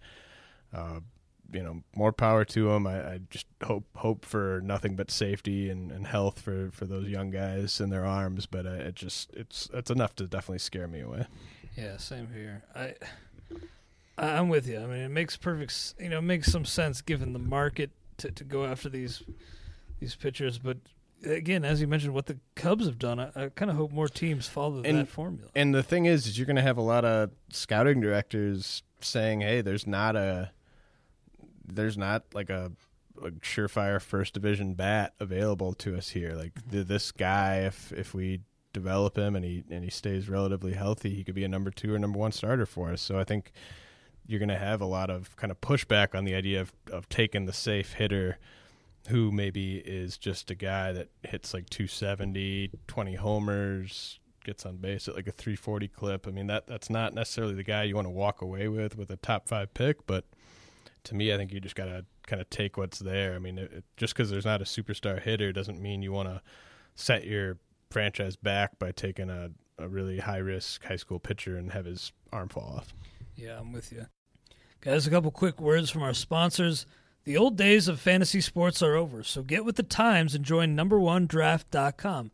[0.73, 1.01] uh,
[1.51, 2.87] you know, more power to them.
[2.87, 7.07] I, I, just hope hope for nothing but safety and, and health for, for those
[7.07, 8.45] young guys in their arms.
[8.45, 11.27] But uh, it just it's it's enough to definitely scare me away.
[11.75, 12.63] Yeah, same here.
[12.75, 12.93] I
[14.17, 14.79] I'm with you.
[14.79, 18.31] I mean, it makes perfect you know it makes some sense given the market to,
[18.31, 19.23] to go after these
[19.99, 20.77] these pitchers, but
[21.23, 24.07] again, as you mentioned, what the Cubs have done, I, I kind of hope more
[24.07, 25.49] teams follow and, that formula.
[25.55, 29.41] And the thing is, is you're going to have a lot of scouting directors saying,
[29.41, 30.51] "Hey, there's not a
[31.75, 32.71] there's not like a,
[33.23, 36.33] a surefire first division bat available to us here.
[36.33, 36.77] Like mm-hmm.
[36.77, 38.41] the, this guy, if if we
[38.73, 41.93] develop him and he and he stays relatively healthy, he could be a number two
[41.93, 43.01] or number one starter for us.
[43.01, 43.51] So I think
[44.27, 47.09] you're going to have a lot of kind of pushback on the idea of of
[47.09, 48.37] taking the safe hitter
[49.07, 55.07] who maybe is just a guy that hits like 270, 20 homers, gets on base
[55.07, 56.27] at like a 340 clip.
[56.27, 59.09] I mean that that's not necessarily the guy you want to walk away with with
[59.09, 60.25] a top 5 pick, but
[61.05, 63.35] to me I think you just got to kind of take what's there.
[63.35, 66.41] I mean it, just cuz there's not a superstar hitter doesn't mean you want to
[66.95, 67.57] set your
[67.89, 72.11] franchise back by taking a a really high risk high school pitcher and have his
[72.31, 72.93] arm fall off.
[73.35, 74.07] Yeah, I'm with you.
[74.81, 76.85] Guys, a couple quick words from our sponsors.
[77.23, 80.75] The old days of fantasy sports are over, so get with the times and join
[80.75, 82.31] number1draft.com.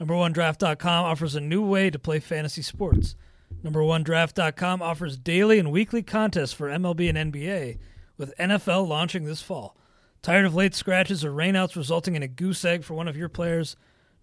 [0.00, 3.16] Number1draft.com offers a new way to play fantasy sports.
[3.62, 7.78] Number1draft.com offers daily and weekly contests for MLB and NBA,
[8.20, 9.76] with NFL launching this fall.
[10.22, 13.30] Tired of late scratches or rainouts resulting in a goose egg for one of your
[13.30, 13.74] players?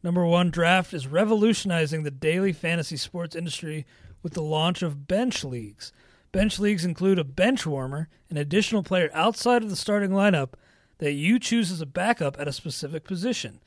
[0.04, 3.86] Number One Draft is revolutionizing the daily fantasy sports industry
[4.22, 5.92] with the launch of bench leagues.
[6.32, 10.54] Bench leagues include a bench warmer, an additional player outside of the starting lineup
[11.00, 13.60] that you choose as a backup at a specific position.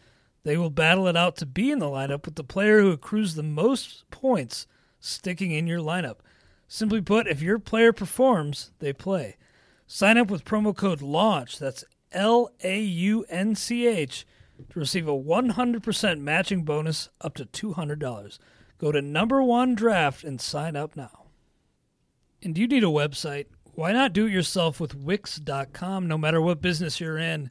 [0.44, 3.34] They will battle it out to be in the lineup with the player who accrues
[3.34, 4.68] the most points
[5.00, 6.18] sticking in your lineup.
[6.68, 9.36] Simply put, if your player performs, they play.
[9.92, 14.24] Sign up with promo code LAUNCH, that's L A U N C H,
[14.68, 18.38] to receive a 100% matching bonus up to $200.
[18.78, 21.24] Go to number one draft and sign up now.
[22.40, 23.46] And do you need a website?
[23.74, 26.06] Why not do it yourself with Wix.com?
[26.06, 27.50] No matter what business you're in,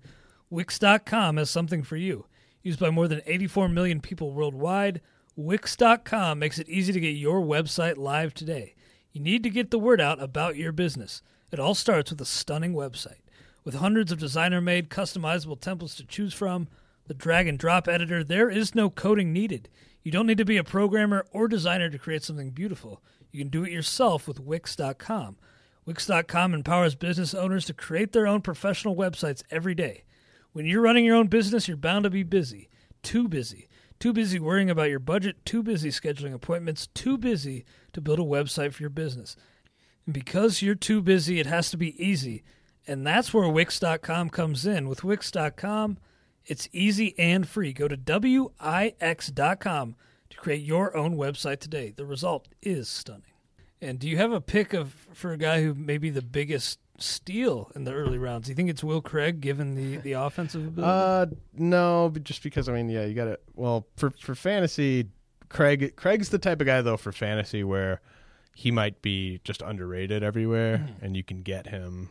[0.50, 2.26] Wix.com has something for you.
[2.64, 5.02] Used by more than 84 million people worldwide,
[5.36, 8.76] Wix.com makes it easy to get your website live today.
[9.12, 11.22] You need to get the word out about your business.
[11.52, 13.22] It all starts with a stunning website.
[13.64, 16.68] With hundreds of designer made, customizable templates to choose from,
[17.08, 19.68] the drag and drop editor, there is no coding needed.
[20.04, 23.02] You don't need to be a programmer or designer to create something beautiful.
[23.32, 25.38] You can do it yourself with Wix.com.
[25.86, 30.04] Wix.com empowers business owners to create their own professional websites every day.
[30.52, 32.70] When you're running your own business, you're bound to be busy.
[33.02, 33.68] Too busy.
[34.00, 38.24] Too busy worrying about your budget, too busy scheduling appointments, too busy to build a
[38.24, 39.36] website for your business.
[40.12, 42.44] Because you're too busy, it has to be easy.
[42.88, 44.90] And that's where Wix.com comes in.
[44.90, 45.98] With Wix.com,
[46.46, 47.74] it's easy and free.
[47.74, 49.96] Go to Wix.com
[50.30, 51.94] to create your own website today.
[51.96, 53.24] The result is stunning.
[53.82, 56.80] And do you have a pick of for a guy who may be the biggest
[56.98, 58.48] steal in the early rounds?
[58.48, 60.92] Do you think it's Will Craig given the, the offensive ability?
[60.92, 63.40] Uh, no, just because I mean, yeah, you got to.
[63.56, 65.08] Well, for for fantasy,
[65.48, 68.02] Craig Craig's the type of guy though for fantasy where
[68.60, 71.02] he might be just underrated everywhere, mm.
[71.02, 72.10] and you can get him.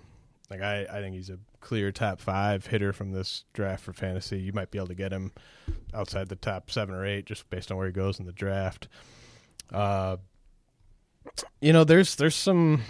[0.49, 4.40] Like I, I think he's a clear top five hitter from this draft for fantasy.
[4.40, 5.32] You might be able to get him
[5.92, 8.88] outside the top seven or eight just based on where he goes in the draft.
[9.70, 10.16] Uh,
[11.61, 12.80] you know, there's there's some,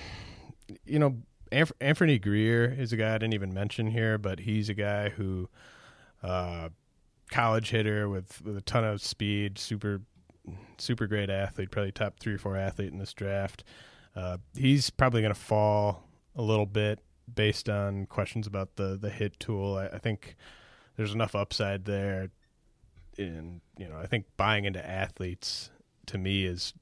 [0.85, 1.17] you know,
[1.51, 5.49] Anfernee Grier is a guy I didn't even mention here, but he's a guy who,
[6.23, 6.69] uh,
[7.33, 10.03] college hitter with with a ton of speed, super
[10.79, 13.65] super great athlete, probably top three or four athlete in this draft.
[14.15, 17.01] Uh, he's probably going to fall a little bit
[17.33, 19.77] based on questions about the the hit tool.
[19.77, 20.37] I, I think
[20.97, 22.31] there's enough upside there.
[23.17, 25.71] And you know, I think buying into athletes
[26.07, 26.75] to me is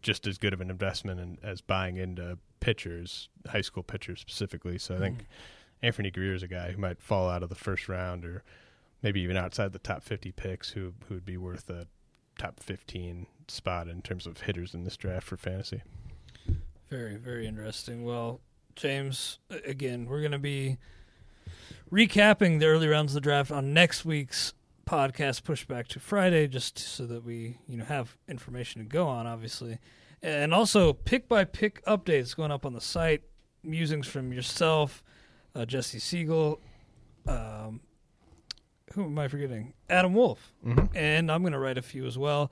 [0.00, 4.78] just as good of an investment in, as buying into pitchers, high school pitchers specifically.
[4.78, 5.26] So I think
[5.82, 5.88] mm.
[5.88, 8.44] Anfernee Grier is a guy who might fall out of the first round or
[9.02, 11.86] maybe even outside the top 50 picks who who would be worth a
[12.38, 15.82] top 15 spot in terms of hitters in this draft for fantasy.
[16.88, 18.04] Very, very interesting.
[18.04, 18.40] Well,
[18.76, 20.78] James, again, we're going to be
[21.90, 24.54] recapping the early rounds of the draft on next week's
[24.86, 29.06] podcast pushed back to Friday just so that we, you know, have information to go
[29.06, 29.78] on obviously.
[30.22, 33.22] And also pick by pick updates going up on the site,
[33.62, 35.02] musings from yourself,
[35.54, 36.60] uh, Jesse Siegel,
[37.26, 37.80] um,
[38.94, 39.74] who am I forgetting?
[39.88, 40.52] Adam Wolf.
[40.64, 40.96] Mm-hmm.
[40.96, 42.50] And I'm going to write a few as well.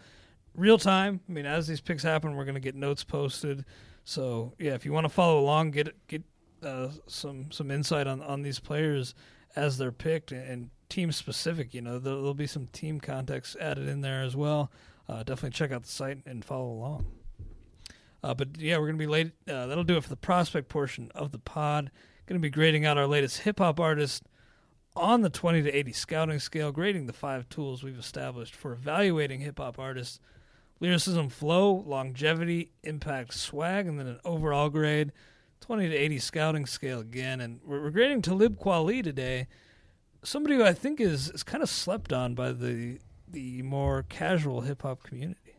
[0.54, 1.20] Real time.
[1.28, 3.64] I mean, as these picks happen, we're going to get notes posted.
[4.04, 6.22] So yeah, if you want to follow along, get get
[6.62, 9.14] uh, some some insight on on these players
[9.56, 11.74] as they're picked and team specific.
[11.74, 14.70] You know, there'll, there'll be some team context added in there as well.
[15.08, 17.06] Uh, definitely check out the site and follow along.
[18.22, 19.32] Uh, but yeah, we're gonna be late.
[19.48, 21.90] Uh, that'll do it for the prospect portion of the pod.
[22.26, 24.24] Gonna be grading out our latest hip hop artist
[24.96, 29.40] on the 20 to 80 scouting scale, grading the five tools we've established for evaluating
[29.40, 30.20] hip hop artists
[30.80, 35.12] lyricism, flow, longevity, impact, swag, and then an overall grade.
[35.60, 37.40] 20 to 80 scouting scale again.
[37.40, 39.46] And we're, grading Talib Kweli today,
[40.22, 44.62] somebody who I think is, is kind of slept on by the the more casual
[44.62, 45.54] hip hop community.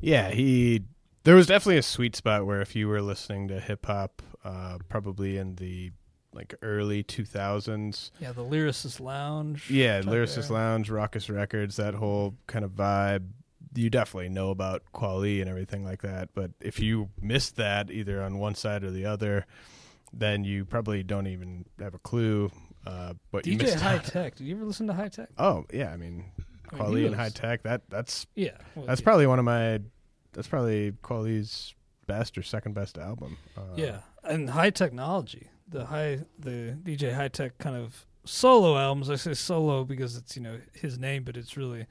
[0.00, 0.82] Yeah, he.
[1.24, 4.78] There was definitely a sweet spot where if you were listening to hip hop, uh,
[4.88, 5.92] probably in the
[6.36, 8.10] like early 2000s.
[8.20, 9.68] Yeah, the Lyricist Lounge.
[9.70, 10.50] Yeah, Lyricist.
[10.50, 13.26] Lounge, Rawkus Records, that whole kind of vibe.
[13.74, 16.30] You definitely know about Kweli and everything like that.
[16.34, 19.46] But if you missed that either on one side or the other,
[20.12, 22.50] then you probably don't even have a clue
[22.86, 23.14] uh,
[23.44, 23.80] you DJ missed.
[23.80, 24.04] High out.
[24.06, 24.36] Tech.
[24.36, 25.28] Did you ever listen to Hi-Tek?
[25.38, 26.24] Oh yeah, I mean,
[26.70, 27.62] I mean, Kweli he and Hi-Tek.
[27.64, 28.50] That that's Yeah.
[28.74, 29.04] well, that's yeah.
[29.04, 29.80] probably one of my.
[30.32, 31.74] That's probably Kweli's
[32.06, 33.36] best or second best album.
[33.56, 35.48] Uh, Yeah, and Hi-Teknology.
[35.68, 39.10] The high, the DJ Hi-Tek kind of solo albums.
[39.10, 41.86] I say solo because it's you know his name, but it's really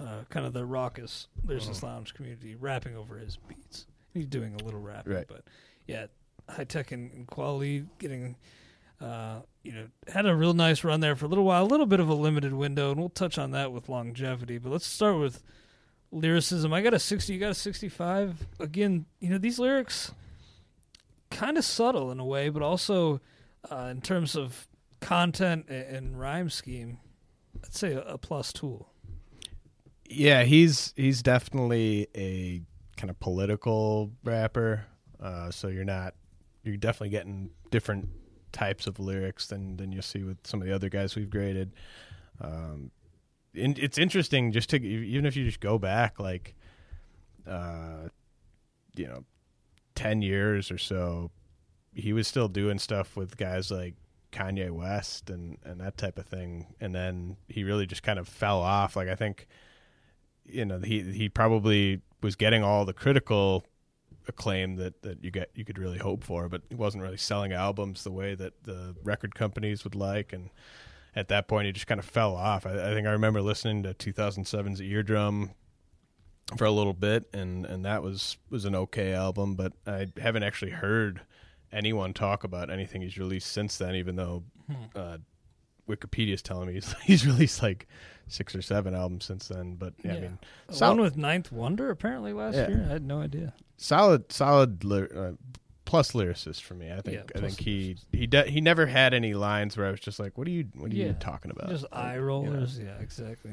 [0.00, 3.86] uh, kind of the Rawkus There's this lounge community rapping over his beats.
[4.12, 5.26] He's doing a little rapping, Right.
[5.28, 5.44] but
[5.86, 6.06] yeah,
[6.48, 8.36] Hi-Tek and, and Kweli getting.
[9.00, 11.86] Uh, you know, had a real nice run there for a little while, a little
[11.86, 14.58] bit of a limited window, and we'll touch on that with longevity.
[14.58, 15.42] But let's start with
[16.12, 16.72] lyricism.
[16.72, 18.46] I got a 60, you got a 65.
[18.60, 20.12] Again, you know, these lyrics
[21.32, 23.20] kind of subtle in a way, but also
[23.70, 24.68] uh, in terms of
[25.00, 26.98] content and, and rhyme scheme,
[27.64, 28.92] I'd say a, a plus tool.
[30.08, 32.62] yeah, he's he's definitely a
[32.96, 34.86] kind of political rapper.
[35.20, 36.14] Uh, so you're not
[36.64, 38.08] you're definitely getting different
[38.52, 41.72] types of lyrics than than you'll see with some of the other guys we've graded.
[42.40, 42.90] Um,
[43.54, 46.54] and it's interesting just to even if you just go back like,
[47.46, 48.08] uh,
[48.96, 49.24] you know,
[50.02, 51.30] ten years or so,
[51.92, 53.94] he was still doing stuff with guys like
[54.32, 58.26] Kanye West and and that type of thing, and then he really just kind of
[58.26, 58.96] fell off.
[58.96, 59.46] Like I think,
[60.44, 63.64] you know, he he probably was getting all the critical
[64.26, 67.52] acclaim that that you get you could really hope for, but he wasn't really selling
[67.52, 70.50] albums the way that the record companies would like, and
[71.14, 72.66] at that point he just kind of fell off.
[72.66, 75.50] I, I think I remember listening to 2007's Eardrum
[76.56, 80.42] for a little bit, and and that was was an okay album, but I haven't
[80.42, 81.20] actually heard
[81.72, 84.44] anyone talk about anything he's released since then, even though
[84.94, 85.16] uh,
[85.88, 87.86] Wikipedia's telling me he's, he's released like
[88.28, 89.74] six or seven albums since then.
[89.76, 90.20] But yeah, I Yeah.
[90.20, 90.38] mean,
[90.78, 92.68] One with Ninth Wonder apparently last Yeah.
[92.68, 92.84] year.
[92.88, 93.54] I had no idea.
[93.78, 95.32] solid, solid uh,
[95.84, 96.92] plus lyricist for me.
[96.92, 99.90] I think Yeah, I think he he de- he never had any lines where I
[99.90, 101.68] was just like, what are you what are you talking about?
[101.70, 102.26] Just Like, eye you know.
[102.26, 102.78] rollers.
[102.78, 103.52] Yeah, exactly.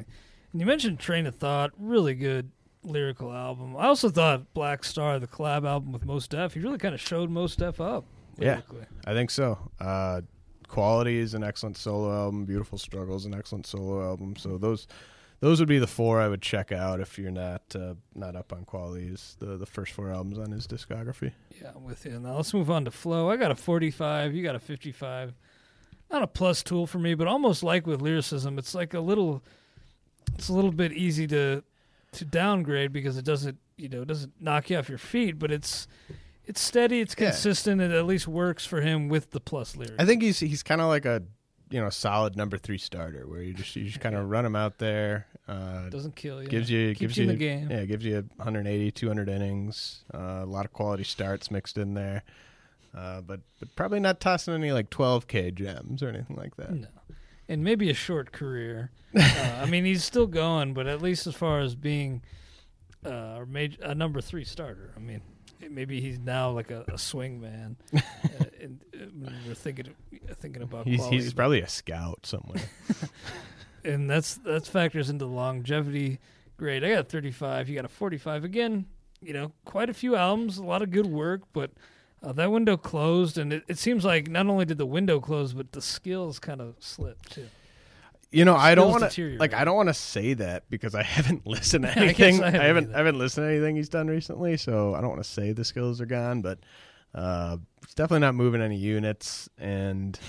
[0.51, 2.51] And you mentioned Train of Thought, really good
[2.83, 3.75] lyrical album.
[3.75, 7.01] I also thought Black Star, the collab album with Mos Def, he really kind of
[7.01, 8.05] showed Mos Def up.
[8.37, 8.61] Yeah.
[9.05, 9.57] I think so.
[9.79, 10.21] Uh,
[10.69, 12.45] Quality is an excellent solo album.
[12.45, 14.35] Beautiful Struggle is an excellent solo album.
[14.35, 14.87] So those
[15.39, 18.53] those would be the four I would check out if you're not uh, not up
[18.53, 21.31] on Kweli's the the first four albums on his discography.
[21.59, 22.19] Yeah, I'm with you.
[22.19, 23.31] Now let's move on to flow.
[23.31, 24.35] I got a 45.
[24.35, 25.33] You got a 55.
[26.11, 29.41] Not a plus tool for me, but almost like with lyricism, it's like a little.
[30.35, 31.63] It's a little bit easy to
[32.13, 35.51] to downgrade because it doesn't you know it doesn't knock you off your feet, but
[35.51, 35.87] it's
[36.45, 39.95] it's steady, it's consistent, it at least works for him with the plus lyrics.
[39.99, 41.23] I think he's he's kind of like a
[41.69, 44.55] you know solid number three starter where you just you just kind of run him
[44.55, 45.27] out there.
[45.47, 46.49] Uh, doesn't kill you.
[46.49, 47.71] gives you keeps gives you you in the game.
[47.71, 50.03] Yeah, gives you 180, 200 innings.
[50.13, 52.23] Uh, a lot of quality starts mixed in there.
[52.95, 56.71] Uh, but but probably not tossing any like 12k gems or anything like that.
[56.71, 56.87] No.
[57.49, 58.91] And maybe a short career.
[59.15, 62.21] uh, I mean, he's still going, but at least as far as being
[63.05, 63.09] uh,
[63.41, 65.21] a, major, a number three starter, I mean,
[65.67, 67.75] maybe he's now like a, a swing man.
[67.95, 67.99] uh,
[68.61, 69.93] and uh, we're thinking
[70.35, 72.61] thinking about He's quality, he's probably a scout somewhere.
[73.83, 76.19] and that's that factors into longevity.
[76.57, 77.69] Great, I got 35.
[77.69, 78.43] You got a 45.
[78.43, 78.85] Again,
[79.21, 81.71] you know, quite a few albums, a lot of good work, but
[82.21, 85.53] uh, that window closed, and it, it seems like not only did the window close,
[85.53, 87.47] but the skills kind of slipped too.
[88.31, 91.03] You know, I don't want to like I don't want to say that because I
[91.17, 92.43] haven't listened to anything.
[92.43, 92.93] I I haven't haven't.
[92.93, 95.65] I haven't listened to anything he's done recently, so I don't want to say the
[95.65, 96.59] skills are gone, but
[97.15, 100.19] uh it's definitely not moving any units and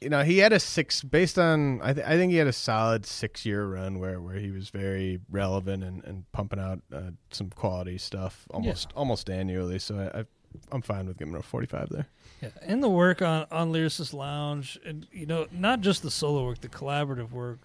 [0.00, 2.52] you know, he had a 6 based on I th- I think he had a
[2.52, 7.50] solid 6-year run where where he was very relevant and and pumping out uh, some
[7.50, 10.24] quality stuff almost almost annually, so I, I
[10.72, 12.06] I'm fine with giving him a 45 there.
[12.42, 16.44] Yeah, and the work on on Lyricist Lounge, and you know, not just the solo
[16.44, 17.60] work, the collaborative work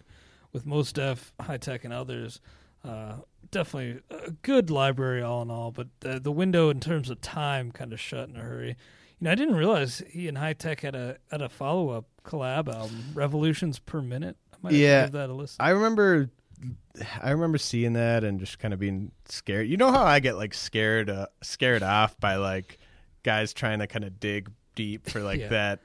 [0.53, 2.39] with Mos Def, Hi-Tek, and others.
[2.83, 3.17] Uh,
[3.51, 5.71] definitely a good library, all in all.
[5.71, 8.69] But the, the window in terms of time kind of shut in a hurry.
[9.19, 12.73] You know, I didn't realize he and Hi-Tek had a had a follow up collab
[12.73, 14.35] album, Revolutions Per Minute.
[14.53, 15.03] I might Yeah.
[15.03, 15.57] give that a listen.
[15.59, 16.29] I remember
[17.21, 19.67] I remember seeing that and just kind of being scared.
[19.67, 22.79] You know how I get like scared uh, scared off by like
[23.23, 25.47] guys trying to kind of dig deep for like Yeah.
[25.49, 25.79] that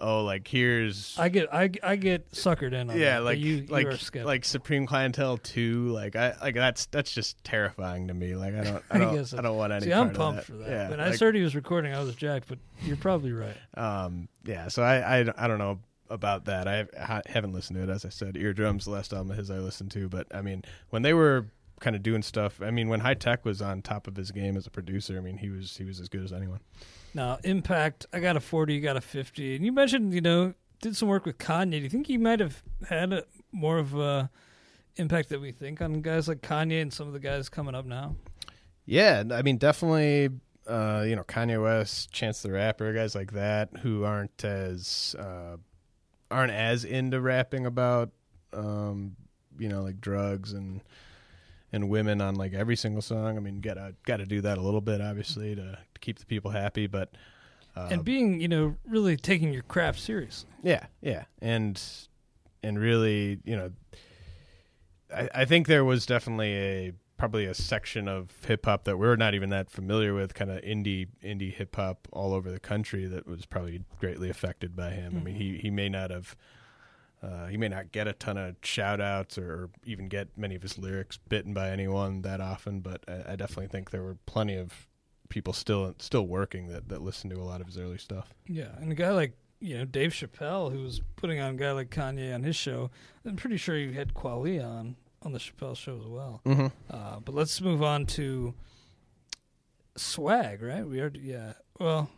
[0.00, 3.66] oh, like here's I get I, I get suckered in on yeah, that, like you,
[3.68, 5.88] like you like Supreme Clientele two.
[5.88, 8.34] Like I like that's that's just terrifying to me.
[8.34, 9.86] Like I don't I I don't guess I don't want any.
[9.86, 10.46] See, I'm pumped that.
[10.46, 10.70] for that.
[10.70, 12.48] Yeah, when I like, heard he was recording, I was jacked.
[12.48, 13.56] But you're probably right.
[13.74, 14.68] um yeah.
[14.68, 15.78] So I I, I don't know
[16.10, 16.68] about that.
[16.68, 18.36] I, haven't listened to it as I said.
[18.36, 21.46] Eardrums, the last album of his I listened to, but I mean when they were
[21.80, 22.60] kind of doing stuff.
[22.62, 25.16] I mean when Hi-Tek was on top of his game as a producer.
[25.16, 26.60] I mean he was he was as good as anyone.
[27.14, 29.56] Now, Impact, I got a 40, you got a 50.
[29.56, 31.72] And you mentioned, you know, did some work with Kanye.
[31.72, 34.30] Do you think he might have had a, more of a
[34.96, 37.84] impact that we think on guys like Kanye and some of the guys coming up
[37.84, 38.16] now?
[38.86, 40.30] Yeah, I mean, definitely.
[40.66, 45.56] Uh, you know, Kanye West, Chance the Rapper, guys like that who aren't as uh,
[46.30, 48.10] aren't as into rapping about,
[48.52, 49.16] um,
[49.58, 50.80] you know, like drugs and
[51.72, 53.36] and women on like every single song.
[53.36, 55.62] I mean, gotta gotta do that a little bit, obviously, to,
[55.94, 56.86] to keep the people happy.
[56.86, 57.10] But
[57.76, 60.50] uh, and being, you know, really taking your craft seriously.
[60.62, 61.80] yeah, yeah, and
[62.62, 63.70] and really, you know,
[65.14, 69.14] I, I think there was definitely a probably a section of hip hop that we're
[69.14, 73.04] not even that familiar with, kind of indie indie hip hop all over the country
[73.04, 75.18] that was probably greatly affected by him.
[75.18, 76.34] I mean, he he may not have.
[77.22, 80.62] Uh, he may not get a ton of shout outs or even get many of
[80.62, 84.56] his lyrics bitten by anyone that often, but I, I definitely think there were plenty
[84.56, 84.88] of
[85.28, 88.32] people still still working that, that listened to a lot of his early stuff.
[88.46, 88.70] Yeah.
[88.80, 91.90] And a guy like, you know, Dave Chappelle, who was putting on a guy like
[91.90, 92.90] Kanye on his show,
[93.26, 96.40] I'm pretty sure he had Kweli on on the Chappelle show as well.
[96.46, 96.66] Mm-hmm.
[96.90, 98.54] Uh, but let's move on to
[99.96, 100.86] swag, right?
[100.86, 101.54] We are, yeah.
[101.78, 102.10] Well,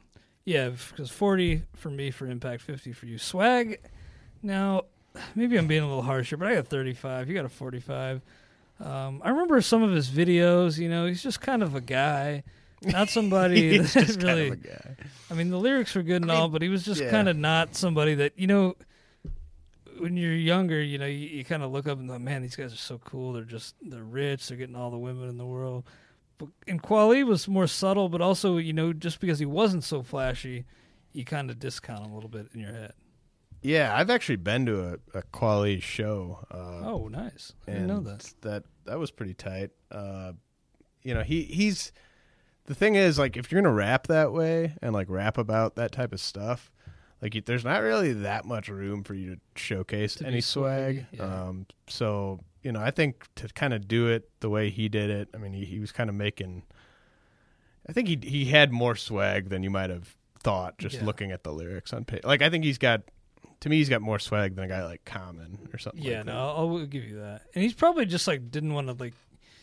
[0.45, 3.19] yeah, because 40 for me for Impact, 50 for you.
[3.19, 3.81] Swag,
[4.43, 4.83] now,
[5.35, 7.29] maybe I'm being a little harsher, but I got 35.
[7.29, 8.23] You got a 45.
[8.81, 12.43] Um, I remember some of his videos, you know, he's just kind of a guy.
[12.85, 14.51] Not somebody that just really.
[14.51, 14.97] kind of.
[15.31, 17.11] I mean, the lyrics were good and I all, but he was just yeah.
[17.11, 18.77] kind of not somebody that you know.
[20.03, 22.57] When you're younger, you know, you, you kind of look up and go, "Man, these
[22.57, 23.33] guys are so cool.
[23.33, 24.49] They're just they're rich.
[24.49, 25.85] They're getting all the women in the world."
[26.39, 30.03] But and Kweli was more subtle, but also, you know, just because he wasn't so
[30.03, 30.65] flashy,
[31.13, 32.95] you kind of discount him a little bit in your head.
[33.63, 34.81] Yeah, I've actually been to
[35.15, 36.45] a, a Kweli show.
[36.51, 37.53] Uh, Oh, nice!
[37.69, 38.35] I didn't know that.
[38.41, 39.71] that that was pretty tight.
[39.93, 40.33] Uh,
[41.05, 41.93] you know, he he's
[42.67, 45.93] the thing is like if you're gonna rap that way and like rap about that
[45.93, 46.72] type of stuff,
[47.23, 51.07] like you, there's not really that much room for you to showcase To any swag.
[51.13, 51.23] yeah.
[51.23, 55.09] Um, so you know, I think to kind of do it the way he did
[55.11, 56.63] it, I mean, he, he was kind of making.
[57.89, 61.05] I think he he had more swag than you might have thought just Yeah.
[61.05, 62.23] looking at the lyrics on page.
[62.25, 63.03] Like I think he's got.
[63.61, 66.03] To me, he's got more swag than a guy like Common or something.
[66.03, 66.33] Yeah, like no.
[66.37, 67.43] I'll, I'll give you that.
[67.55, 69.15] And he's probably just like didn't want to like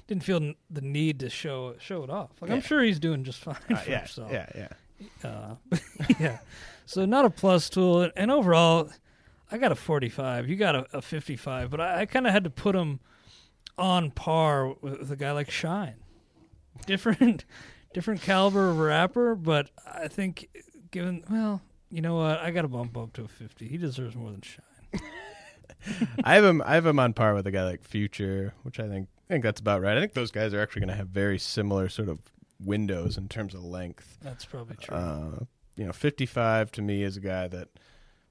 [0.08, 2.32] didn't feel n- the need to show show it off.
[2.42, 4.32] Like I'm sure he's doing just fine Uh, for yeah, himself.
[4.32, 5.30] yeah, yeah.
[5.30, 5.56] Uh,
[6.20, 6.38] yeah.
[6.90, 8.90] So not a plus tool, and- overall,
[9.52, 10.50] I got a 45.
[10.50, 13.00] You got a, a 55, but I, I kind of had to put him
[13.78, 15.98] on par with, with a guy like Shyne.
[16.88, 17.46] Different,
[17.94, 20.50] different caliber of rapper, but I think
[20.90, 21.62] given well,
[21.92, 23.68] you know what, I got to bump up to a 50.
[23.68, 25.02] He deserves more than Shyne.
[26.24, 26.64] I have him.
[26.66, 29.44] I have him on par with a guy like Future, which I think I think
[29.44, 29.96] that's about right.
[29.96, 32.20] I think those guys are actually going to have very similar sort of
[32.60, 34.18] windows in terms of length.
[34.24, 34.98] That's probably true.
[34.98, 35.40] Uh,
[35.80, 37.70] you know, 55 to me is a guy that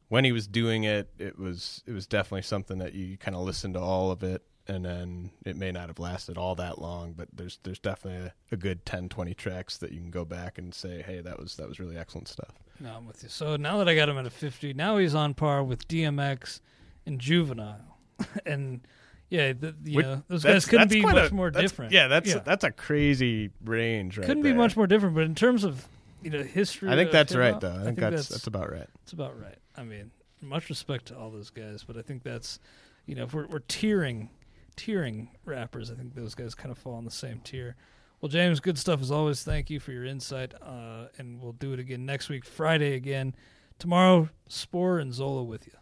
[0.08, 3.42] when he was doing it, it was it was definitely something that you kind of
[3.42, 7.14] listened to all of it, and then it may not have lasted all that long,
[7.14, 10.58] but there's there's definitely a, a good 10, 20 tracks that you can go back
[10.58, 12.54] and say, hey, that was that was really excellent stuff.
[12.80, 13.30] No, I'm with you.
[13.30, 16.60] So now that I got him at a 50, now he's on par with DMX
[17.06, 17.98] and Juvenile.
[18.46, 18.86] and
[19.30, 21.92] yeah, the, you Which- know, those guys couldn't be much a- more different.
[21.92, 24.26] Yeah, that's that's a crazy range, right?
[24.26, 25.14] couldn't be much more different.
[25.14, 25.86] But in terms of
[26.22, 27.80] you know history, I think that's right, hip-hop, though.
[27.80, 28.88] I think, that's, that's about right.
[29.00, 29.58] that's about right.
[29.76, 30.10] I mean,
[30.40, 32.58] much respect to all those guys, but I think that's
[33.06, 34.28] you know if we're we're tiering
[34.76, 37.76] tiering rappers, I think those guys kind of fall in the same tier.
[38.20, 39.42] Well, James, good stuff as always.
[39.42, 43.34] Thank you for your insight, uh, and we'll do it again next week, Friday again.
[43.78, 45.74] Tomorrow, Spore and Zola with you.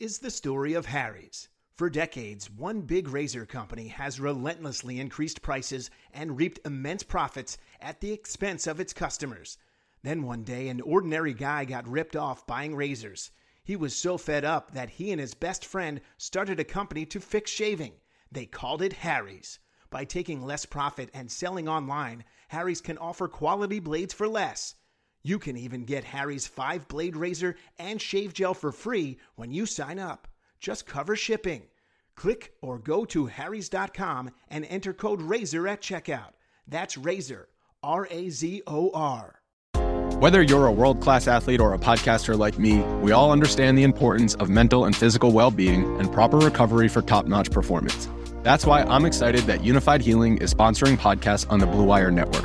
[0.00, 1.48] Is the story of Harry's.
[1.74, 8.00] For decades, one big razor company has relentlessly increased prices and reaped immense profits at
[8.00, 9.58] the expense of its customers.
[10.02, 13.30] Then one day, an ordinary guy got ripped off buying razors.
[13.64, 17.20] He was so fed up that he and his best friend started a company to
[17.20, 17.94] fix shaving.
[18.30, 19.58] They called it Harry's.
[19.90, 24.74] By taking less profit and selling online, Harry's can offer quality blades for less.
[25.22, 29.66] You can even get Harry's 5 blade razor and shave gel for free when you
[29.66, 30.26] sign up.
[30.60, 31.62] Just cover shipping.
[32.16, 36.32] Click or go to harrys.com and enter code RAZOR at checkout.
[36.66, 37.46] That's RAZOR,
[37.82, 39.40] R A Z O R.
[40.20, 43.82] Whether you're a world class athlete or a podcaster like me, we all understand the
[43.82, 48.08] importance of mental and physical well being and proper recovery for top notch performance.
[48.42, 52.44] That's why I'm excited that Unifyd Healing is sponsoring podcasts on the Blue Wire Network.